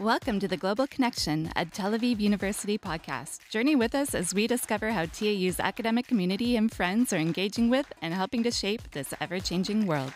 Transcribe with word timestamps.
Welcome 0.00 0.40
to 0.40 0.48
the 0.48 0.56
Global 0.56 0.88
Connection, 0.88 1.52
a 1.54 1.64
Tel 1.64 1.92
Aviv 1.92 2.18
University 2.18 2.76
podcast. 2.76 3.48
Journey 3.48 3.76
with 3.76 3.94
us 3.94 4.12
as 4.12 4.34
we 4.34 4.48
discover 4.48 4.90
how 4.90 5.06
TAU's 5.06 5.60
academic 5.60 6.08
community 6.08 6.56
and 6.56 6.72
friends 6.72 7.12
are 7.12 7.18
engaging 7.18 7.70
with 7.70 7.86
and 8.02 8.12
helping 8.12 8.42
to 8.42 8.50
shape 8.50 8.90
this 8.90 9.14
ever 9.20 9.38
changing 9.38 9.86
world. 9.86 10.12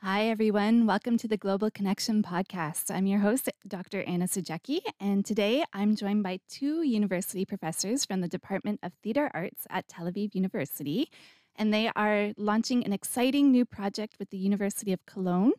Hi, 0.00 0.28
everyone. 0.28 0.86
Welcome 0.86 1.18
to 1.18 1.28
the 1.28 1.36
Global 1.36 1.70
Connection 1.70 2.22
podcast. 2.22 2.90
I'm 2.90 3.04
your 3.04 3.18
host, 3.18 3.50
Dr. 3.68 4.02
Anna 4.04 4.24
Sajecki, 4.24 4.80
and 4.98 5.26
today 5.26 5.62
I'm 5.74 5.94
joined 5.94 6.22
by 6.22 6.40
two 6.48 6.80
university 6.80 7.44
professors 7.44 8.06
from 8.06 8.22
the 8.22 8.28
Department 8.28 8.80
of 8.82 8.92
Theater 9.02 9.30
Arts 9.34 9.66
at 9.68 9.88
Tel 9.88 10.06
Aviv 10.06 10.34
University. 10.34 11.10
And 11.56 11.74
they 11.74 11.90
are 11.94 12.32
launching 12.38 12.86
an 12.86 12.94
exciting 12.94 13.52
new 13.52 13.66
project 13.66 14.14
with 14.18 14.30
the 14.30 14.38
University 14.38 14.94
of 14.94 15.04
Cologne 15.04 15.52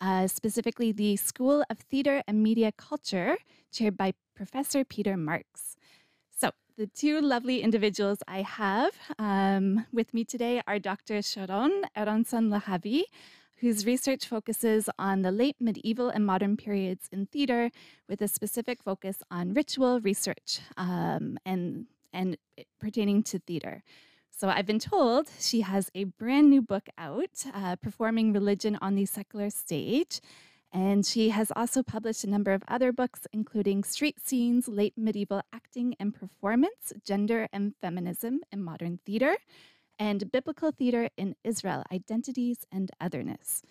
uh, 0.00 0.26
specifically 0.26 0.92
the 0.92 1.16
School 1.16 1.64
of 1.70 1.78
Theater 1.78 2.22
and 2.26 2.42
Media 2.42 2.72
Culture, 2.72 3.38
chaired 3.72 3.96
by 3.96 4.14
Professor 4.34 4.84
Peter 4.84 5.16
Marx. 5.16 5.76
So, 6.38 6.50
the 6.76 6.86
two 6.86 7.20
lovely 7.20 7.62
individuals 7.62 8.18
I 8.28 8.42
have 8.42 8.92
um, 9.18 9.86
with 9.92 10.12
me 10.12 10.24
today 10.24 10.62
are 10.66 10.78
Dr. 10.78 11.22
Sharon 11.22 11.82
Aronson 11.96 12.50
Lehavi, 12.50 13.04
whose 13.60 13.86
research 13.86 14.26
focuses 14.26 14.90
on 14.98 15.22
the 15.22 15.32
late 15.32 15.56
medieval 15.60 16.10
and 16.10 16.26
modern 16.26 16.56
periods 16.56 17.08
in 17.10 17.26
theater 17.26 17.70
with 18.08 18.20
a 18.20 18.28
specific 18.28 18.82
focus 18.82 19.22
on 19.30 19.54
ritual 19.54 20.00
research 20.00 20.60
um, 20.76 21.38
and, 21.46 21.86
and 22.12 22.36
pertaining 22.80 23.22
to 23.22 23.38
theater. 23.38 23.82
So 24.38 24.50
I've 24.50 24.66
been 24.66 24.78
told 24.78 25.30
she 25.40 25.62
has 25.62 25.90
a 25.94 26.04
brand 26.04 26.50
new 26.50 26.60
book 26.60 26.90
out, 26.98 27.46
uh, 27.54 27.76
Performing 27.76 28.34
Religion 28.34 28.76
on 28.82 28.94
the 28.94 29.06
Secular 29.06 29.48
Stage. 29.48 30.20
And 30.70 31.06
she 31.06 31.30
has 31.30 31.50
also 31.56 31.82
published 31.82 32.22
a 32.22 32.28
number 32.28 32.52
of 32.52 32.62
other 32.68 32.92
books, 32.92 33.20
including 33.32 33.82
Street 33.82 34.20
Scenes, 34.20 34.68
Late 34.68 34.92
Medieval 34.94 35.40
Acting 35.54 35.96
and 35.98 36.14
Performance, 36.14 36.92
Gender 37.02 37.48
and 37.50 37.72
Feminism 37.80 38.40
in 38.52 38.62
Modern 38.62 38.98
Theater, 39.06 39.38
and 39.98 40.30
Biblical 40.30 40.70
Theater 40.70 41.08
in 41.16 41.34
Israel 41.42 41.82
Identities 41.90 42.66
and 42.70 42.90
Otherness. 43.00 43.62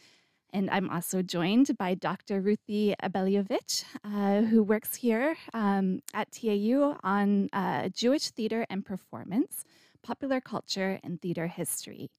And 0.52 0.72
I'm 0.72 0.90
also 0.90 1.22
joined 1.22 1.78
by 1.78 1.94
Dr. 1.94 2.42
Ruthie 2.42 2.96
Abeliovich, 3.04 3.84
uh, 4.04 4.42
who 4.48 4.64
works 4.64 4.96
here 4.96 5.36
um, 5.54 6.02
at 6.12 6.32
TAU 6.32 6.98
on 7.04 7.50
uh, 7.54 7.90
Jewish 7.90 8.30
theater 8.30 8.66
and 8.68 8.84
performance 8.84 9.64
popular 10.06 10.40
culture 10.40 11.00
and 11.04 11.20
theater 11.20 11.48
history. 11.48 12.12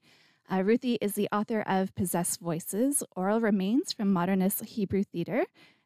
Uh, 0.50 0.60
Ruthie 0.64 0.98
is 1.00 1.14
the 1.14 1.28
author 1.30 1.60
of 1.60 1.94
Possessed 1.94 2.40
Voices 2.40 3.04
Oral 3.14 3.40
Remains 3.40 3.92
from 3.92 4.12
Modernist 4.12 4.64
Hebrew 4.64 5.04
Theater 5.04 5.44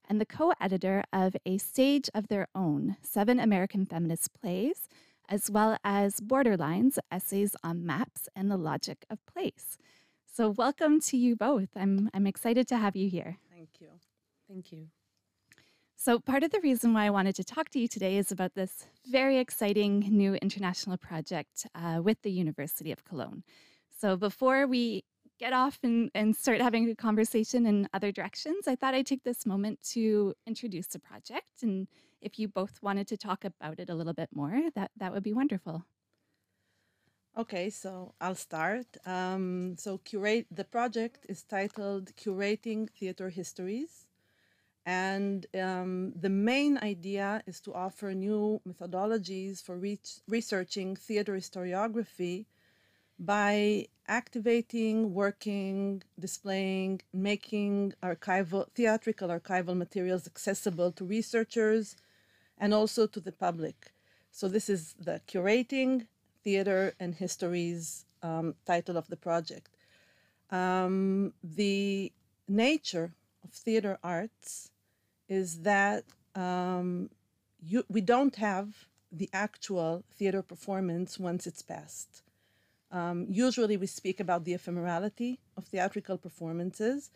and 0.08 0.18
the 0.18 0.24
co 0.24 0.54
editor 0.58 1.04
of 1.12 1.36
A 1.44 1.58
Stage 1.58 2.08
of 2.14 2.28
Their 2.28 2.48
Own 2.54 2.96
Seven 3.02 3.38
American 3.38 3.84
Feminist 3.84 4.32
Plays, 4.32 4.88
as 5.28 5.50
well 5.50 5.76
as 5.84 6.20
Borderlines 6.20 6.96
Essays 7.12 7.54
on 7.62 7.84
Maps 7.84 8.30
and 8.34 8.50
the 8.50 8.56
Logic 8.56 9.04
of 9.10 9.18
Place. 9.26 9.76
So, 10.24 10.48
welcome 10.48 11.00
to 11.02 11.18
you 11.18 11.36
both. 11.36 11.68
I'm, 11.76 12.08
I'm 12.14 12.26
excited 12.26 12.66
to 12.68 12.78
have 12.78 12.96
you 12.96 13.10
here. 13.10 13.36
Thank 13.50 13.78
you. 13.78 13.88
Thank 14.48 14.72
you. 14.72 14.86
So, 16.02 16.18
part 16.18 16.42
of 16.42 16.50
the 16.50 16.60
reason 16.62 16.94
why 16.94 17.04
I 17.04 17.10
wanted 17.10 17.34
to 17.34 17.44
talk 17.44 17.68
to 17.72 17.78
you 17.78 17.86
today 17.86 18.16
is 18.16 18.32
about 18.32 18.54
this 18.54 18.86
very 19.06 19.36
exciting 19.36 19.98
new 19.98 20.32
international 20.36 20.96
project 20.96 21.66
uh, 21.74 22.00
with 22.02 22.22
the 22.22 22.30
University 22.30 22.90
of 22.90 23.04
Cologne. 23.04 23.42
So, 24.00 24.16
before 24.16 24.66
we 24.66 25.04
get 25.38 25.52
off 25.52 25.78
and, 25.82 26.10
and 26.14 26.34
start 26.34 26.62
having 26.62 26.88
a 26.88 26.94
conversation 26.94 27.66
in 27.66 27.86
other 27.92 28.12
directions, 28.12 28.66
I 28.66 28.76
thought 28.76 28.94
I'd 28.94 29.04
take 29.04 29.24
this 29.24 29.44
moment 29.44 29.82
to 29.90 30.32
introduce 30.46 30.86
the 30.86 30.98
project. 30.98 31.62
And 31.62 31.86
if 32.22 32.38
you 32.38 32.48
both 32.48 32.82
wanted 32.82 33.06
to 33.08 33.18
talk 33.18 33.44
about 33.44 33.78
it 33.78 33.90
a 33.90 33.94
little 33.94 34.14
bit 34.14 34.30
more, 34.34 34.58
that, 34.74 34.92
that 34.96 35.12
would 35.12 35.22
be 35.22 35.34
wonderful. 35.34 35.84
Okay, 37.36 37.68
so 37.68 38.14
I'll 38.22 38.34
start. 38.34 38.86
Um, 39.04 39.76
so, 39.76 39.98
curate 39.98 40.46
the 40.50 40.64
project 40.64 41.26
is 41.28 41.42
titled 41.42 42.16
Curating 42.16 42.88
Theater 42.88 43.28
Histories 43.28 44.06
and 44.90 45.46
um, 45.54 46.12
the 46.24 46.28
main 46.28 46.76
idea 46.78 47.44
is 47.46 47.60
to 47.60 47.72
offer 47.72 48.12
new 48.12 48.60
methodologies 48.68 49.62
for 49.62 49.76
re- 49.76 50.00
researching 50.26 50.96
theater 50.96 51.34
historiography 51.36 52.46
by 53.16 53.86
activating, 54.08 55.14
working, 55.14 56.02
displaying, 56.18 57.00
making 57.12 57.94
archival, 58.02 58.66
theatrical 58.74 59.28
archival 59.28 59.76
materials 59.76 60.26
accessible 60.26 60.90
to 60.90 61.04
researchers 61.04 61.94
and 62.58 62.74
also 62.74 63.06
to 63.06 63.20
the 63.20 63.36
public. 63.46 63.92
So, 64.32 64.48
this 64.48 64.68
is 64.68 64.96
the 64.98 65.20
Curating 65.28 66.08
Theater 66.42 66.94
and 66.98 67.14
Histories 67.14 68.06
um, 68.24 68.56
title 68.66 68.96
of 68.96 69.06
the 69.06 69.16
project. 69.28 69.70
Um, 70.50 71.32
the 71.44 72.12
nature 72.48 73.12
of 73.44 73.50
theater 73.52 73.96
arts 74.02 74.69
is 75.30 75.60
that 75.60 76.04
um, 76.34 77.08
you, 77.64 77.84
we 77.88 78.02
don't 78.02 78.36
have 78.36 78.86
the 79.12 79.30
actual 79.32 80.04
theater 80.12 80.42
performance 80.42 81.18
once 81.18 81.46
it's 81.46 81.62
passed. 81.62 82.22
Um, 82.92 83.26
usually, 83.30 83.76
we 83.76 83.86
speak 83.86 84.18
about 84.18 84.44
the 84.44 84.52
ephemerality 84.52 85.38
of 85.56 85.64
theatrical 85.64 86.18
performances, 86.18 87.10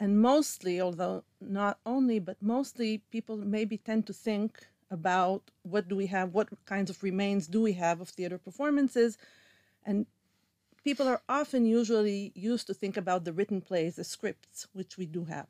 and 0.00 0.20
mostly, 0.20 0.80
although 0.80 1.22
not 1.40 1.78
only, 1.86 2.18
but 2.18 2.36
mostly, 2.42 3.02
people 3.10 3.36
maybe 3.36 3.76
tend 3.76 4.06
to 4.08 4.12
think 4.12 4.66
about 4.90 5.42
what 5.62 5.88
do 5.88 5.94
we 5.94 6.06
have, 6.06 6.34
what 6.34 6.48
kinds 6.66 6.90
of 6.90 7.02
remains 7.04 7.46
do 7.46 7.62
we 7.62 7.74
have 7.74 8.00
of 8.00 8.08
theater 8.08 8.38
performances, 8.38 9.16
and 9.86 10.06
people 10.82 11.06
are 11.06 11.22
often 11.28 11.64
usually 11.64 12.32
used 12.34 12.66
to 12.66 12.74
think 12.74 12.96
about 12.96 13.24
the 13.24 13.32
written 13.32 13.60
plays, 13.60 13.94
the 13.94 14.04
scripts, 14.04 14.66
which 14.72 14.98
we 14.98 15.06
do 15.06 15.26
have. 15.26 15.46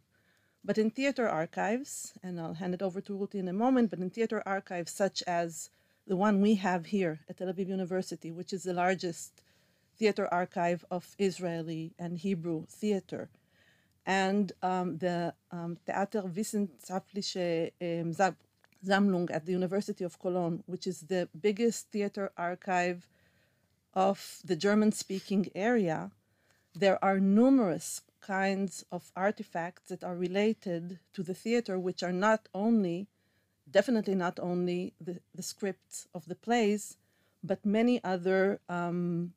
But 0.64 0.78
in 0.78 0.90
theater 0.90 1.28
archives, 1.28 2.12
and 2.22 2.40
I'll 2.40 2.54
hand 2.54 2.74
it 2.74 2.82
over 2.82 3.00
to 3.00 3.16
Ruthie 3.16 3.38
in 3.38 3.48
a 3.48 3.52
moment, 3.52 3.90
but 3.90 3.98
in 3.98 4.10
theater 4.10 4.42
archives 4.44 4.92
such 4.92 5.22
as 5.26 5.70
the 6.06 6.16
one 6.16 6.40
we 6.40 6.56
have 6.56 6.86
here 6.86 7.20
at 7.28 7.38
Tel 7.38 7.48
Aviv 7.52 7.68
University, 7.68 8.30
which 8.30 8.52
is 8.52 8.64
the 8.64 8.74
largest 8.74 9.42
theater 9.98 10.26
archive 10.32 10.84
of 10.90 11.14
Israeli 11.18 11.92
and 11.98 12.18
Hebrew 12.18 12.66
theater, 12.68 13.30
and 14.06 14.52
um, 14.62 14.98
the 14.98 15.34
um, 15.50 15.76
Theater 15.86 16.22
Wissenschaftliche 16.22 17.72
um, 17.80 18.34
Sammlung 18.84 19.30
at 19.30 19.46
the 19.46 19.52
University 19.52 20.04
of 20.04 20.18
Cologne, 20.18 20.62
which 20.66 20.86
is 20.86 21.02
the 21.02 21.28
biggest 21.40 21.90
theater 21.90 22.32
archive 22.36 23.08
of 23.94 24.38
the 24.44 24.56
German 24.56 24.92
speaking 24.92 25.50
area, 25.54 26.10
there 26.74 27.02
are 27.04 27.18
numerous 27.18 28.02
kinds 28.30 28.84
of 28.92 29.10
artifacts 29.16 29.88
that 29.88 30.04
are 30.04 30.14
related 30.28 31.00
to 31.12 31.20
the 31.24 31.34
theater, 31.34 31.74
which 31.80 32.00
are 32.06 32.12
not 32.28 32.42
only, 32.54 33.08
definitely 33.78 34.14
not 34.14 34.38
only 34.38 34.92
the, 35.00 35.16
the 35.34 35.42
scripts 35.42 36.06
of 36.14 36.22
the 36.26 36.36
plays, 36.46 36.96
but 37.42 37.74
many 37.80 37.96
other 38.04 38.60
um, 38.68 39.32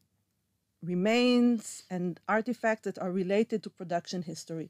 remains 0.83 1.83
and 1.89 2.19
artifacts 2.37 2.83
that 2.83 2.99
are 2.99 3.11
related 3.11 3.63
to 3.63 3.69
production 3.81 4.21
history. 4.21 4.69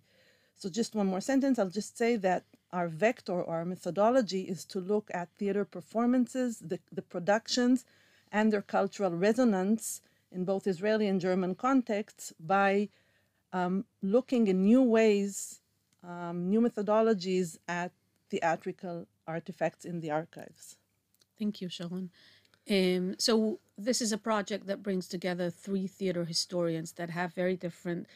So, 0.55 0.69
just 0.69 0.95
one 0.95 1.07
more 1.07 1.25
sentence. 1.31 1.59
I'll 1.59 1.79
just 1.81 1.97
say 1.97 2.15
that 2.27 2.43
our 2.71 2.87
vector 2.87 3.33
or 3.33 3.55
our 3.57 3.65
methodology 3.65 4.43
is 4.53 4.63
to 4.71 4.79
look 4.79 5.11
at 5.13 5.35
theater 5.37 5.65
performances, 5.65 6.59
the, 6.71 6.79
the 6.97 7.01
productions, 7.01 7.83
and 8.31 8.53
their 8.53 8.61
cultural 8.61 9.11
resonance 9.27 9.99
in 10.31 10.45
both 10.45 10.65
Israeli 10.65 11.07
and 11.07 11.19
German 11.19 11.55
contexts 11.55 12.33
by 12.39 12.89
um, 13.53 13.85
looking 14.01 14.47
in 14.47 14.63
new 14.63 14.81
ways, 14.81 15.61
um, 16.03 16.49
new 16.49 16.59
methodologies 16.59 17.57
at 17.67 17.91
theatrical 18.29 19.07
artifacts 19.27 19.85
in 19.85 20.01
the 20.01 20.11
archives. 20.11 20.77
Thank 21.39 21.61
you, 21.61 21.69
Sharon. 21.69 22.09
Um, 22.69 23.15
so 23.19 23.59
this 23.77 24.01
is 24.01 24.11
a 24.11 24.17
project 24.17 24.67
that 24.67 24.83
brings 24.83 25.07
together 25.07 25.49
three 25.49 25.87
theater 25.87 26.25
historians 26.25 26.93
that 26.93 27.09
have 27.09 27.33
very 27.33 27.55
different 27.55 28.07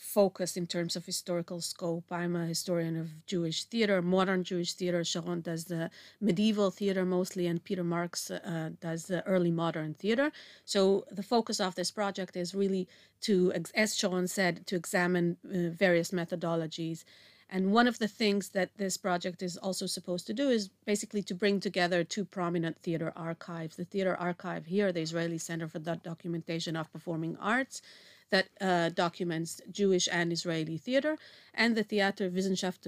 focus 0.00 0.56
in 0.56 0.66
terms 0.66 0.96
of 0.96 1.04
historical 1.04 1.60
scope. 1.60 2.04
I'm 2.10 2.34
a 2.34 2.46
historian 2.46 2.96
of 2.96 3.26
Jewish 3.26 3.64
theater, 3.64 4.00
modern 4.00 4.42
Jewish 4.42 4.72
theater. 4.72 5.04
Sharon 5.04 5.42
does 5.42 5.66
the 5.66 5.90
medieval 6.20 6.70
theater 6.70 7.04
mostly, 7.04 7.46
and 7.46 7.62
Peter 7.62 7.84
Marx 7.84 8.30
uh, 8.30 8.70
does 8.80 9.04
the 9.04 9.24
early 9.26 9.50
modern 9.50 9.92
theater. 9.94 10.32
So 10.64 11.04
the 11.10 11.22
focus 11.22 11.60
of 11.60 11.74
this 11.74 11.90
project 11.90 12.34
is 12.34 12.54
really 12.54 12.88
to, 13.22 13.52
as 13.74 13.94
Sharon 13.94 14.26
said, 14.26 14.66
to 14.68 14.74
examine 14.74 15.36
uh, 15.44 15.68
various 15.68 16.12
methodologies. 16.12 17.04
And 17.50 17.72
one 17.72 17.86
of 17.86 17.98
the 17.98 18.08
things 18.08 18.50
that 18.50 18.70
this 18.78 18.96
project 18.96 19.42
is 19.42 19.58
also 19.58 19.86
supposed 19.86 20.26
to 20.28 20.32
do 20.32 20.48
is 20.48 20.70
basically 20.86 21.22
to 21.24 21.34
bring 21.34 21.60
together 21.60 22.04
two 22.04 22.24
prominent 22.24 22.78
theater 22.78 23.12
archives 23.16 23.76
the 23.76 23.84
Theater 23.84 24.16
Archive 24.16 24.66
here, 24.66 24.92
the 24.92 25.02
Israeli 25.02 25.38
Center 25.38 25.68
for 25.68 25.80
the 25.80 25.96
Documentation 25.96 26.74
of 26.76 26.92
Performing 26.92 27.36
Arts, 27.38 27.82
that 28.30 28.48
uh, 28.60 28.88
documents 28.90 29.60
Jewish 29.70 30.08
and 30.10 30.32
Israeli 30.32 30.78
theater, 30.78 31.16
and 31.54 31.76
the 31.76 31.82
Theater 31.82 32.30
Wissenschaft 32.30 32.86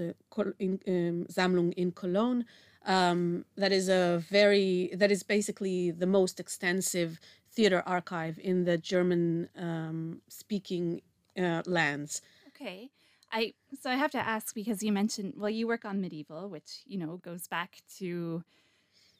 in, 0.59 0.79
um, 0.87 1.25
Sammlung 1.31 1.73
in 1.73 1.91
Cologne. 1.91 2.45
Um, 2.85 3.45
that 3.55 3.71
is 3.71 3.87
a 3.87 4.21
very 4.29 4.91
that 4.93 5.11
is 5.11 5.23
basically 5.23 5.91
the 5.91 6.05
most 6.05 6.39
extensive 6.39 7.19
theater 7.49 7.81
archive 7.85 8.39
in 8.43 8.65
the 8.65 8.77
German 8.77 9.47
um, 9.57 10.21
speaking 10.27 11.01
uh, 11.37 11.61
lands. 11.65 12.21
Okay. 12.49 12.89
I 13.31 13.53
so 13.81 13.89
I 13.89 13.95
have 13.95 14.11
to 14.11 14.19
ask 14.19 14.53
because 14.53 14.83
you 14.83 14.91
mentioned 14.91 15.33
well 15.37 15.49
you 15.49 15.67
work 15.67 15.85
on 15.85 15.99
medieval 15.99 16.49
which 16.49 16.83
you 16.85 16.97
know 16.99 17.17
goes 17.17 17.47
back 17.47 17.81
to 17.97 18.43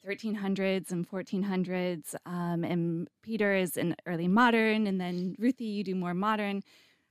1300s 0.06 0.90
and 0.90 1.08
1400s 1.08 2.14
um, 2.26 2.64
and 2.64 3.08
Peter 3.22 3.54
is 3.54 3.76
in 3.76 3.96
early 4.06 4.28
modern 4.28 4.86
and 4.86 5.00
then 5.00 5.34
Ruthie 5.38 5.64
you 5.64 5.84
do 5.84 5.94
more 5.94 6.14
modern. 6.14 6.62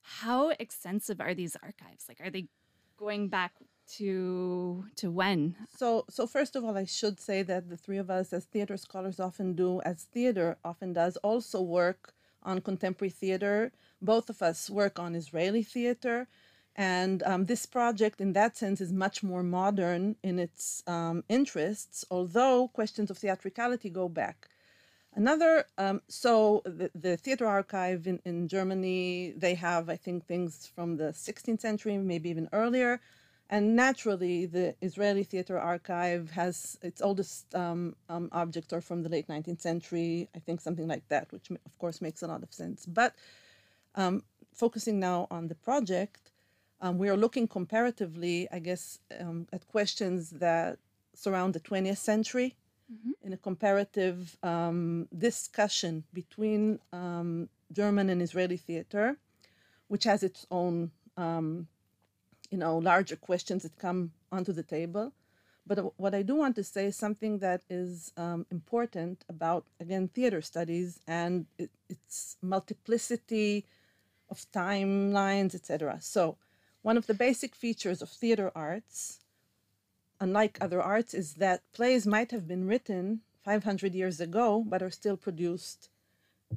How 0.01 0.49
extensive 0.59 1.19
are 1.19 1.33
these 1.33 1.55
archives? 1.63 2.05
Like 2.07 2.21
are 2.21 2.29
they 2.29 2.47
going 2.97 3.29
back 3.29 3.53
to 3.97 4.85
to 4.95 5.11
when? 5.11 5.55
So 5.75 6.05
so 6.09 6.27
first 6.27 6.55
of 6.55 6.63
all 6.63 6.77
i 6.77 6.85
should 6.85 7.19
say 7.19 7.41
that 7.43 7.69
the 7.69 7.77
three 7.77 7.97
of 7.97 8.09
us 8.09 8.31
as 8.33 8.45
theater 8.45 8.77
scholars 8.77 9.19
often 9.19 9.55
do 9.55 9.81
as 9.81 10.03
theater 10.03 10.57
often 10.63 10.93
does 10.93 11.17
also 11.17 11.61
work 11.61 12.13
on 12.43 12.61
contemporary 12.61 13.09
theater. 13.09 13.71
Both 14.01 14.29
of 14.29 14.41
us 14.41 14.69
work 14.69 14.99
on 14.99 15.15
israeli 15.15 15.63
theater 15.63 16.27
and 16.75 17.21
um, 17.23 17.45
this 17.45 17.65
project 17.65 18.19
in 18.19 18.33
that 18.33 18.57
sense 18.57 18.81
is 18.81 18.91
much 18.91 19.21
more 19.23 19.43
modern 19.43 20.15
in 20.23 20.39
its 20.39 20.83
um, 20.87 21.23
interests 21.29 22.05
although 22.09 22.67
questions 22.67 23.09
of 23.11 23.17
theatricality 23.17 23.89
go 23.89 24.09
back 24.09 24.49
Another, 25.15 25.65
um, 25.77 26.01
so 26.07 26.63
the, 26.65 26.89
the 26.95 27.17
theater 27.17 27.45
archive 27.45 28.07
in, 28.07 28.19
in 28.25 28.47
Germany, 28.47 29.33
they 29.37 29.53
have, 29.53 29.89
I 29.89 29.95
think, 29.95 30.25
things 30.25 30.71
from 30.75 30.97
the 30.97 31.11
16th 31.11 31.61
century, 31.61 31.97
maybe 31.97 32.29
even 32.29 32.49
earlier. 32.51 32.99
And 33.49 33.75
naturally, 33.75 34.47
the 34.47 34.75
Israeli 34.81 35.23
Theater 35.23 35.59
Archive 35.59 36.31
has 36.31 36.79
its 36.81 37.01
oldest 37.01 37.53
um, 37.53 37.95
um, 38.09 38.29
objects 38.31 38.73
are 38.73 38.81
from 38.81 39.03
the 39.03 39.09
late 39.09 39.27
19th 39.27 39.61
century, 39.61 40.29
I 40.35 40.39
think 40.39 40.61
something 40.61 40.87
like 40.87 41.07
that, 41.09 41.31
which 41.31 41.51
of 41.51 41.77
course 41.77 42.01
makes 42.01 42.23
a 42.23 42.27
lot 42.27 42.41
of 42.41 42.51
sense. 42.51 42.87
But 42.87 43.13
um, 43.93 44.23
focusing 44.55 44.99
now 44.99 45.27
on 45.29 45.49
the 45.49 45.55
project, 45.55 46.31
um, 46.83 46.97
we 46.99 47.09
are 47.09 47.17
looking 47.17 47.47
comparatively, 47.47 48.47
I 48.51 48.59
guess, 48.59 48.99
um, 49.19 49.47
at 49.51 49.67
questions 49.67 50.29
that 50.31 50.77
surround 51.15 51.53
the 51.53 51.59
20th 51.59 51.97
century 51.97 52.55
mm-hmm. 52.93 53.11
in 53.25 53.33
a 53.33 53.37
comparative 53.37 54.37
um, 54.43 55.07
discussion 55.17 56.03
between 56.13 56.79
German 57.71 58.09
and 58.09 58.21
Israeli 58.21 58.57
theater, 58.57 59.17
which 59.87 60.03
has 60.03 60.21
its 60.23 60.45
own 60.51 60.91
you 62.53 62.59
know 62.59 62.77
larger 62.77 63.15
questions 63.15 63.63
that 63.63 63.75
come 63.79 64.11
onto 64.31 64.53
the 64.53 64.67
table 64.77 65.11
but 65.65 65.77
what 65.97 66.13
i 66.13 66.21
do 66.21 66.35
want 66.35 66.55
to 66.55 66.63
say 66.63 66.85
is 66.85 66.95
something 66.95 67.39
that 67.39 67.61
is 67.69 68.13
um, 68.15 68.45
important 68.51 69.25
about 69.27 69.65
again 69.79 70.07
theater 70.07 70.41
studies 70.41 70.99
and 71.07 71.47
it, 71.57 71.71
its 71.89 72.37
multiplicity 72.41 73.65
of 74.29 74.37
timelines 74.51 75.55
etc 75.55 75.97
so 75.99 76.37
one 76.83 76.97
of 76.97 77.07
the 77.07 77.13
basic 77.13 77.55
features 77.55 78.01
of 78.01 78.09
theater 78.09 78.51
arts 78.55 79.19
unlike 80.19 80.57
other 80.61 80.81
arts 80.81 81.13
is 81.13 81.33
that 81.35 81.61
plays 81.73 82.05
might 82.05 82.31
have 82.31 82.47
been 82.47 82.67
written 82.67 83.21
500 83.43 83.95
years 83.95 84.21
ago 84.21 84.63
but 84.67 84.83
are 84.83 84.91
still 84.91 85.17
produced 85.17 85.89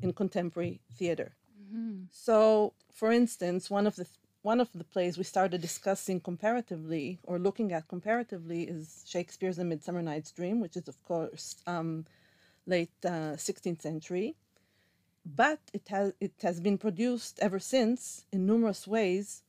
in 0.02 0.12
contemporary 0.12 0.80
theater 0.94 1.32
mm-hmm. 1.58 2.02
so 2.10 2.74
for 2.92 3.10
instance 3.10 3.70
one 3.70 3.86
of 3.86 3.96
the 3.96 4.06
one 4.46 4.60
of 4.60 4.70
the 4.72 4.84
plays 4.84 5.18
we 5.18 5.24
started 5.24 5.60
discussing 5.60 6.20
comparatively 6.20 7.18
or 7.24 7.36
looking 7.36 7.72
at 7.72 7.88
comparatively 7.88 8.62
is 8.62 9.02
Shakespeare's 9.04 9.58
A 9.58 9.64
Midsummer 9.64 10.02
Night's 10.02 10.30
Dream, 10.30 10.60
which 10.60 10.76
is, 10.76 10.86
of 10.86 11.02
course, 11.02 11.56
um, 11.66 12.06
late 12.64 12.92
uh, 13.04 13.34
16th 13.34 13.82
century. 13.82 14.36
But 15.24 15.58
it 15.72 15.88
has, 15.88 16.12
it 16.20 16.34
has 16.42 16.60
been 16.60 16.78
produced 16.78 17.40
ever 17.42 17.58
since 17.58 18.24
in 18.30 18.46
numerous 18.46 18.86
ways 18.86 19.42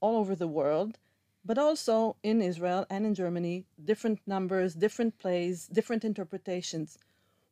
all 0.00 0.16
over 0.16 0.34
the 0.34 0.48
world, 0.48 0.98
but 1.44 1.58
also 1.58 2.16
in 2.22 2.42
Israel 2.42 2.86
and 2.90 3.06
in 3.06 3.14
Germany, 3.14 3.64
different 3.84 4.20
numbers, 4.26 4.74
different 4.74 5.18
plays, 5.18 5.66
different 5.66 6.04
interpretations. 6.04 6.98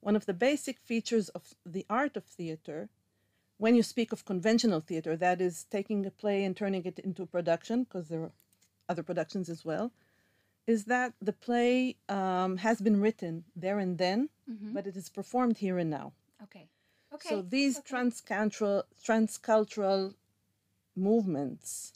One 0.00 0.16
of 0.16 0.26
the 0.26 0.34
basic 0.34 0.78
features 0.80 1.28
of 1.30 1.54
the 1.64 1.86
art 1.88 2.16
of 2.16 2.24
theater 2.24 2.88
when 3.58 3.74
you 3.74 3.82
speak 3.82 4.12
of 4.12 4.24
conventional 4.24 4.80
theater, 4.80 5.16
that 5.16 5.40
is 5.40 5.64
taking 5.70 6.04
a 6.04 6.10
play 6.10 6.44
and 6.44 6.56
turning 6.56 6.84
it 6.84 6.98
into 6.98 7.22
a 7.22 7.26
production, 7.26 7.84
because 7.84 8.08
there 8.08 8.22
are 8.22 8.32
other 8.88 9.02
productions 9.02 9.48
as 9.48 9.64
well, 9.64 9.92
is 10.66 10.84
that 10.84 11.14
the 11.22 11.32
play 11.32 11.96
um, 12.08 12.58
has 12.58 12.80
been 12.80 13.00
written 13.00 13.44
there 13.54 13.78
and 13.78 13.98
then, 13.98 14.28
mm-hmm. 14.50 14.72
but 14.72 14.86
it 14.86 14.96
is 14.96 15.08
performed 15.08 15.58
here 15.58 15.78
and 15.78 15.90
now. 15.90 16.12
Okay. 16.42 16.68
Okay. 17.14 17.28
So 17.28 17.40
these 17.40 17.78
okay. 17.78 17.96
transcultural 17.96 18.82
transcultural 19.02 20.14
movements 20.94 21.92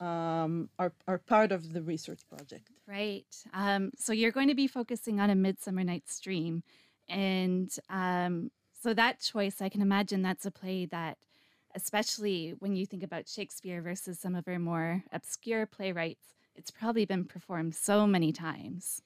um, 0.00 0.68
are 0.78 0.92
are 1.06 1.18
part 1.18 1.52
of 1.52 1.72
the 1.72 1.82
research 1.82 2.20
project. 2.28 2.70
Right. 2.86 3.26
Um, 3.52 3.90
so 3.96 4.12
you're 4.12 4.32
going 4.32 4.48
to 4.48 4.54
be 4.54 4.66
focusing 4.66 5.20
on 5.20 5.30
a 5.30 5.34
Midsummer 5.34 5.84
Night's 5.84 6.18
Dream, 6.20 6.62
and 7.08 7.74
um, 7.90 8.50
so 8.80 8.94
that 8.94 9.20
choice, 9.20 9.60
I 9.60 9.68
can 9.68 9.82
imagine 9.82 10.22
that's 10.22 10.46
a 10.46 10.50
play 10.50 10.86
that, 10.86 11.18
especially 11.74 12.54
when 12.58 12.76
you 12.76 12.86
think 12.86 13.02
about 13.02 13.28
Shakespeare 13.28 13.82
versus 13.82 14.18
some 14.18 14.34
of 14.34 14.46
our 14.46 14.58
more 14.58 15.02
obscure 15.12 15.66
playwrights, 15.66 16.34
it's 16.54 16.70
probably 16.70 17.04
been 17.04 17.24
performed 17.24 17.74
so 17.74 18.06
many 18.06 18.32
times. 18.32 19.02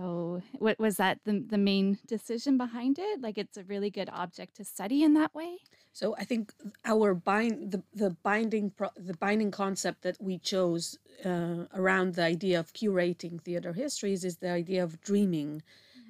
So, 0.00 0.40
what 0.58 0.78
was 0.78 0.96
that 0.96 1.18
the, 1.24 1.44
the 1.46 1.58
main 1.58 1.98
decision 2.06 2.56
behind 2.56 2.98
it? 2.98 3.20
Like, 3.20 3.36
it's 3.36 3.58
a 3.58 3.64
really 3.64 3.90
good 3.90 4.08
object 4.10 4.56
to 4.56 4.64
study 4.64 5.02
in 5.02 5.12
that 5.14 5.34
way. 5.34 5.58
So, 5.92 6.16
I 6.16 6.24
think 6.24 6.54
our 6.86 7.12
bind 7.12 7.72
the 7.72 7.82
the 7.92 8.10
binding 8.22 8.70
pro, 8.70 8.88
the 8.96 9.16
binding 9.26 9.50
concept 9.50 10.02
that 10.02 10.16
we 10.18 10.38
chose 10.38 10.98
uh, 11.24 11.64
around 11.74 12.14
the 12.14 12.22
idea 12.22 12.58
of 12.58 12.72
curating 12.72 13.42
theater 13.42 13.74
histories 13.74 14.24
is 14.24 14.38
the 14.38 14.50
idea 14.50 14.82
of 14.82 15.02
dreaming 15.02 15.62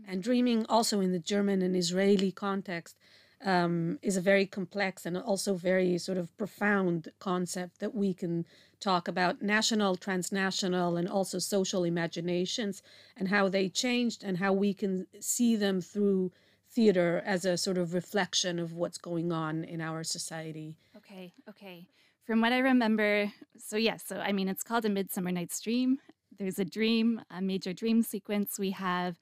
and 0.07 0.23
dreaming, 0.23 0.67
also 0.69 1.01
in 1.01 1.11
the 1.13 1.19
German 1.19 1.61
and 1.63 1.75
Israeli 1.77 2.31
context, 2.31 2.97
um, 3.45 3.99
is 4.03 4.17
a 4.17 4.21
very 4.21 4.47
complex 4.47 5.07
and 5.07 5.17
also 5.17 5.55
very 5.55 5.97
sort 5.99 6.19
of 6.19 6.37
profound 6.37 7.09
concept 7.19 7.81
that 7.81 7.95
we 7.95 8.13
can 8.13 8.47
talk 8.81 9.09
about 9.09 9.43
national, 9.43 9.97
transnational, 9.97 10.97
and 10.97 11.09
also 11.09 11.39
social 11.39 11.85
imaginations 11.85 12.83
and 13.17 13.29
how 13.29 13.49
they 13.49 13.69
changed 13.69 14.23
and 14.23 14.39
how 14.39 14.53
we 14.53 14.75
can 14.75 15.07
see 15.21 15.57
them 15.57 15.81
through 15.81 16.33
theater 16.71 17.23
as 17.25 17.45
a 17.45 17.57
sort 17.57 17.79
of 17.79 17.95
reflection 17.95 18.59
of 18.59 18.73
what's 18.73 18.99
going 18.99 19.33
on 19.33 19.65
in 19.65 19.81
our 19.81 20.05
society. 20.05 20.77
Okay, 20.97 21.33
okay. 21.49 21.87
From 22.25 22.41
what 22.41 22.53
I 22.53 22.59
remember, 22.59 23.33
so 23.59 23.77
yes, 23.77 24.05
so 24.07 24.19
I 24.19 24.33
mean, 24.33 24.49
it's 24.49 24.63
called 24.63 24.85
A 24.85 24.89
Midsummer 24.89 25.33
Night's 25.33 25.61
Dream. 25.61 25.99
There's 26.39 26.59
a 26.59 26.65
dream, 26.65 27.23
a 27.31 27.43
major 27.43 27.73
dream 27.73 28.03
sequence. 28.03 28.59
We 28.59 28.71
have 28.71 29.17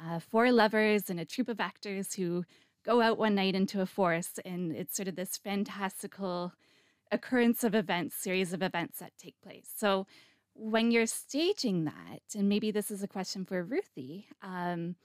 uh, 0.00 0.20
four 0.20 0.52
lovers 0.52 1.10
and 1.10 1.18
a 1.18 1.24
troupe 1.24 1.48
of 1.48 1.60
actors 1.60 2.14
who 2.14 2.44
go 2.84 3.00
out 3.00 3.18
one 3.18 3.34
night 3.34 3.54
into 3.54 3.80
a 3.80 3.86
forest, 3.86 4.40
and 4.44 4.72
it's 4.74 4.96
sort 4.96 5.08
of 5.08 5.16
this 5.16 5.36
fantastical 5.36 6.52
occurrence 7.10 7.62
of 7.62 7.74
events, 7.74 8.16
series 8.16 8.52
of 8.52 8.62
events 8.62 8.98
that 8.98 9.12
take 9.18 9.40
place. 9.42 9.70
So 9.76 10.06
when 10.54 10.90
you're 10.90 11.06
staging 11.06 11.84
that, 11.84 12.22
and 12.34 12.48
maybe 12.48 12.70
this 12.70 12.90
is 12.90 13.02
a 13.02 13.08
question 13.08 13.44
for 13.44 13.62
Ruthie, 13.62 14.26
um, 14.42 14.96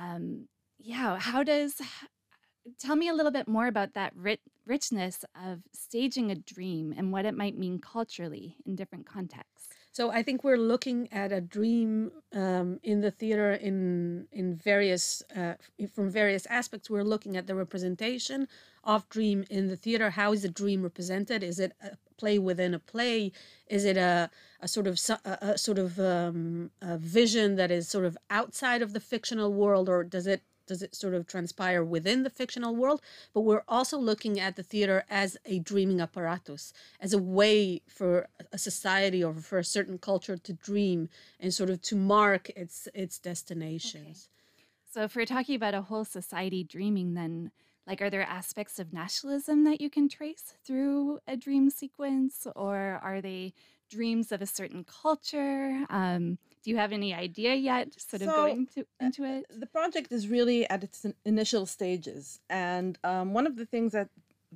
um, 0.00 0.48
yeah, 0.78 1.18
how 1.18 1.42
does 1.42 1.80
tell 2.78 2.96
me 2.96 3.08
a 3.08 3.14
little 3.14 3.32
bit 3.32 3.48
more 3.48 3.66
about 3.66 3.94
that 3.94 4.12
rich, 4.16 4.40
richness 4.66 5.24
of 5.34 5.60
staging 5.72 6.30
a 6.30 6.34
dream 6.34 6.94
and 6.96 7.12
what 7.12 7.24
it 7.24 7.34
might 7.34 7.58
mean 7.58 7.78
culturally 7.78 8.56
in 8.66 8.76
different 8.76 9.06
contexts? 9.06 9.68
So 9.92 10.10
I 10.10 10.22
think 10.22 10.44
we're 10.44 10.56
looking 10.56 11.08
at 11.12 11.32
a 11.32 11.40
dream 11.40 12.12
um, 12.32 12.78
in 12.82 13.00
the 13.00 13.10
theater 13.10 13.52
in 13.52 14.28
in 14.30 14.54
various 14.54 15.22
uh, 15.36 15.54
from 15.94 16.10
various 16.10 16.46
aspects. 16.46 16.88
We're 16.88 17.02
looking 17.02 17.36
at 17.36 17.46
the 17.46 17.56
representation 17.56 18.46
of 18.84 19.08
dream 19.08 19.44
in 19.50 19.66
the 19.66 19.76
theater. 19.76 20.10
How 20.10 20.32
is 20.32 20.42
the 20.42 20.48
dream 20.48 20.82
represented? 20.82 21.42
Is 21.42 21.58
it 21.58 21.72
a 21.82 21.96
play 22.16 22.38
within 22.38 22.72
a 22.72 22.78
play? 22.78 23.32
Is 23.66 23.84
it 23.84 23.96
a, 23.96 24.30
a 24.60 24.68
sort 24.68 24.86
of 24.86 25.00
a, 25.24 25.38
a 25.42 25.58
sort 25.58 25.78
of 25.78 25.98
um, 25.98 26.70
a 26.80 26.96
vision 26.96 27.56
that 27.56 27.70
is 27.72 27.88
sort 27.88 28.04
of 28.04 28.16
outside 28.30 28.82
of 28.82 28.92
the 28.92 29.00
fictional 29.00 29.52
world, 29.52 29.88
or 29.88 30.04
does 30.04 30.26
it 30.26 30.42
does 30.70 30.82
it 30.82 30.94
sort 30.94 31.14
of 31.14 31.26
transpire 31.26 31.84
within 31.84 32.22
the 32.22 32.30
fictional 32.30 32.74
world? 32.76 33.02
But 33.34 33.42
we're 33.42 33.64
also 33.68 33.98
looking 33.98 34.40
at 34.40 34.56
the 34.56 34.62
theater 34.62 35.04
as 35.10 35.36
a 35.44 35.58
dreaming 35.60 36.00
apparatus, 36.00 36.72
as 37.00 37.12
a 37.12 37.18
way 37.18 37.82
for 37.88 38.28
a 38.52 38.58
society 38.58 39.22
or 39.24 39.34
for 39.34 39.58
a 39.58 39.64
certain 39.64 39.98
culture 39.98 40.36
to 40.38 40.52
dream 40.52 41.08
and 41.40 41.52
sort 41.54 41.70
of 41.70 41.82
to 41.82 41.96
mark 41.96 42.50
its 42.50 42.88
its 42.94 43.18
destinations. 43.18 44.28
Okay. 44.52 44.66
So 44.84 45.02
if 45.02 45.14
we're 45.16 45.26
talking 45.26 45.54
about 45.54 45.74
a 45.74 45.82
whole 45.82 46.04
society 46.04 46.64
dreaming, 46.64 47.14
then 47.14 47.52
Like, 47.86 48.02
are 48.02 48.10
there 48.10 48.22
aspects 48.22 48.78
of 48.78 48.92
nationalism 48.92 49.64
that 49.64 49.80
you 49.80 49.90
can 49.90 50.08
trace 50.08 50.54
through 50.64 51.18
a 51.26 51.36
dream 51.36 51.70
sequence, 51.70 52.46
or 52.54 52.76
are 53.02 53.20
they 53.20 53.52
dreams 53.88 54.30
of 54.32 54.42
a 54.42 54.46
certain 54.46 54.84
culture? 54.84 55.86
Um, 55.90 56.38
do 56.62 56.70
you 56.70 56.76
have 56.76 56.92
any 56.92 57.14
idea 57.14 57.54
yet, 57.54 57.98
sort 58.00 58.22
of 58.22 58.28
So, 58.28 58.34
going 58.34 58.66
to, 58.74 58.80
uh, 58.80 59.06
into 59.06 59.24
it? 59.24 59.46
The 59.48 59.66
project 59.66 60.12
is 60.12 60.28
really 60.28 60.68
at 60.68 60.84
its 60.84 61.06
initial 61.24 61.66
stages. 61.66 62.40
And 62.50 62.98
um, 63.02 63.32
one 63.32 63.46
of 63.46 63.56
the 63.56 63.66
things 63.66 63.92
that 63.92 64.08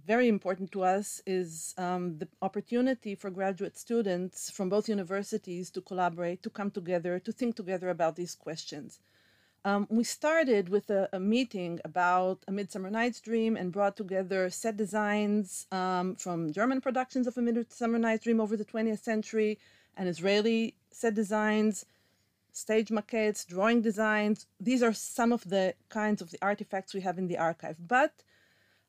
very 0.07 0.29
important 0.29 0.73
to 0.73 0.83
us 0.83 1.23
is 1.27 1.75
um, 1.79 2.19
the 2.19 2.29
opportunity 2.43 3.15
for 3.15 3.31
graduate 3.31 3.79
students 3.79 4.51
from 4.51 4.69
both 4.69 4.89
universities 4.89 5.71
to 5.71 5.81
collaborate, 5.81 6.43
to 6.43 6.51
come 6.51 6.71
together, 6.71 7.19
to 7.21 7.33
think 7.33 7.55
together 7.55 7.89
about 7.89 8.17
these 8.17 8.35
questions. 8.35 8.99
Um, 9.67 9.87
we 9.89 10.05
started 10.05 10.69
with 10.69 10.91
a, 10.91 11.09
a 11.13 11.19
meeting 11.19 11.81
about 11.87 12.45
A 12.47 12.53
Midsummer 12.53 12.91
Night's 12.91 13.21
Dream 13.21 13.57
and 13.57 13.73
brought 13.73 13.97
together 13.97 14.51
set 14.51 14.77
designs 14.77 15.67
um, 15.73 16.17
from 16.17 16.53
German 16.53 16.83
productions 16.83 17.27
of 17.27 17.39
A 17.39 17.41
Midsummer 17.41 17.99
Night's 17.99 18.25
Dream 18.25 18.41
over 18.41 18.59
the 18.59 18.65
20th 18.67 18.99
century 18.99 19.59
and 19.97 20.07
Israeli 20.09 20.75
set 20.91 21.15
designs, 21.15 21.87
stage 22.55 22.89
maquettes, 22.89 23.47
drawing 23.47 23.83
designs. 23.83 24.47
These 24.59 24.83
are 24.83 24.95
some 24.95 25.33
of 25.33 25.43
the 25.55 25.75
kinds 25.91 26.23
of 26.23 26.31
the 26.31 26.39
artifacts 26.41 26.95
we 26.95 27.03
have 27.03 27.19
in 27.19 27.29
the 27.29 27.37
archive. 27.37 27.77
But 27.97 28.15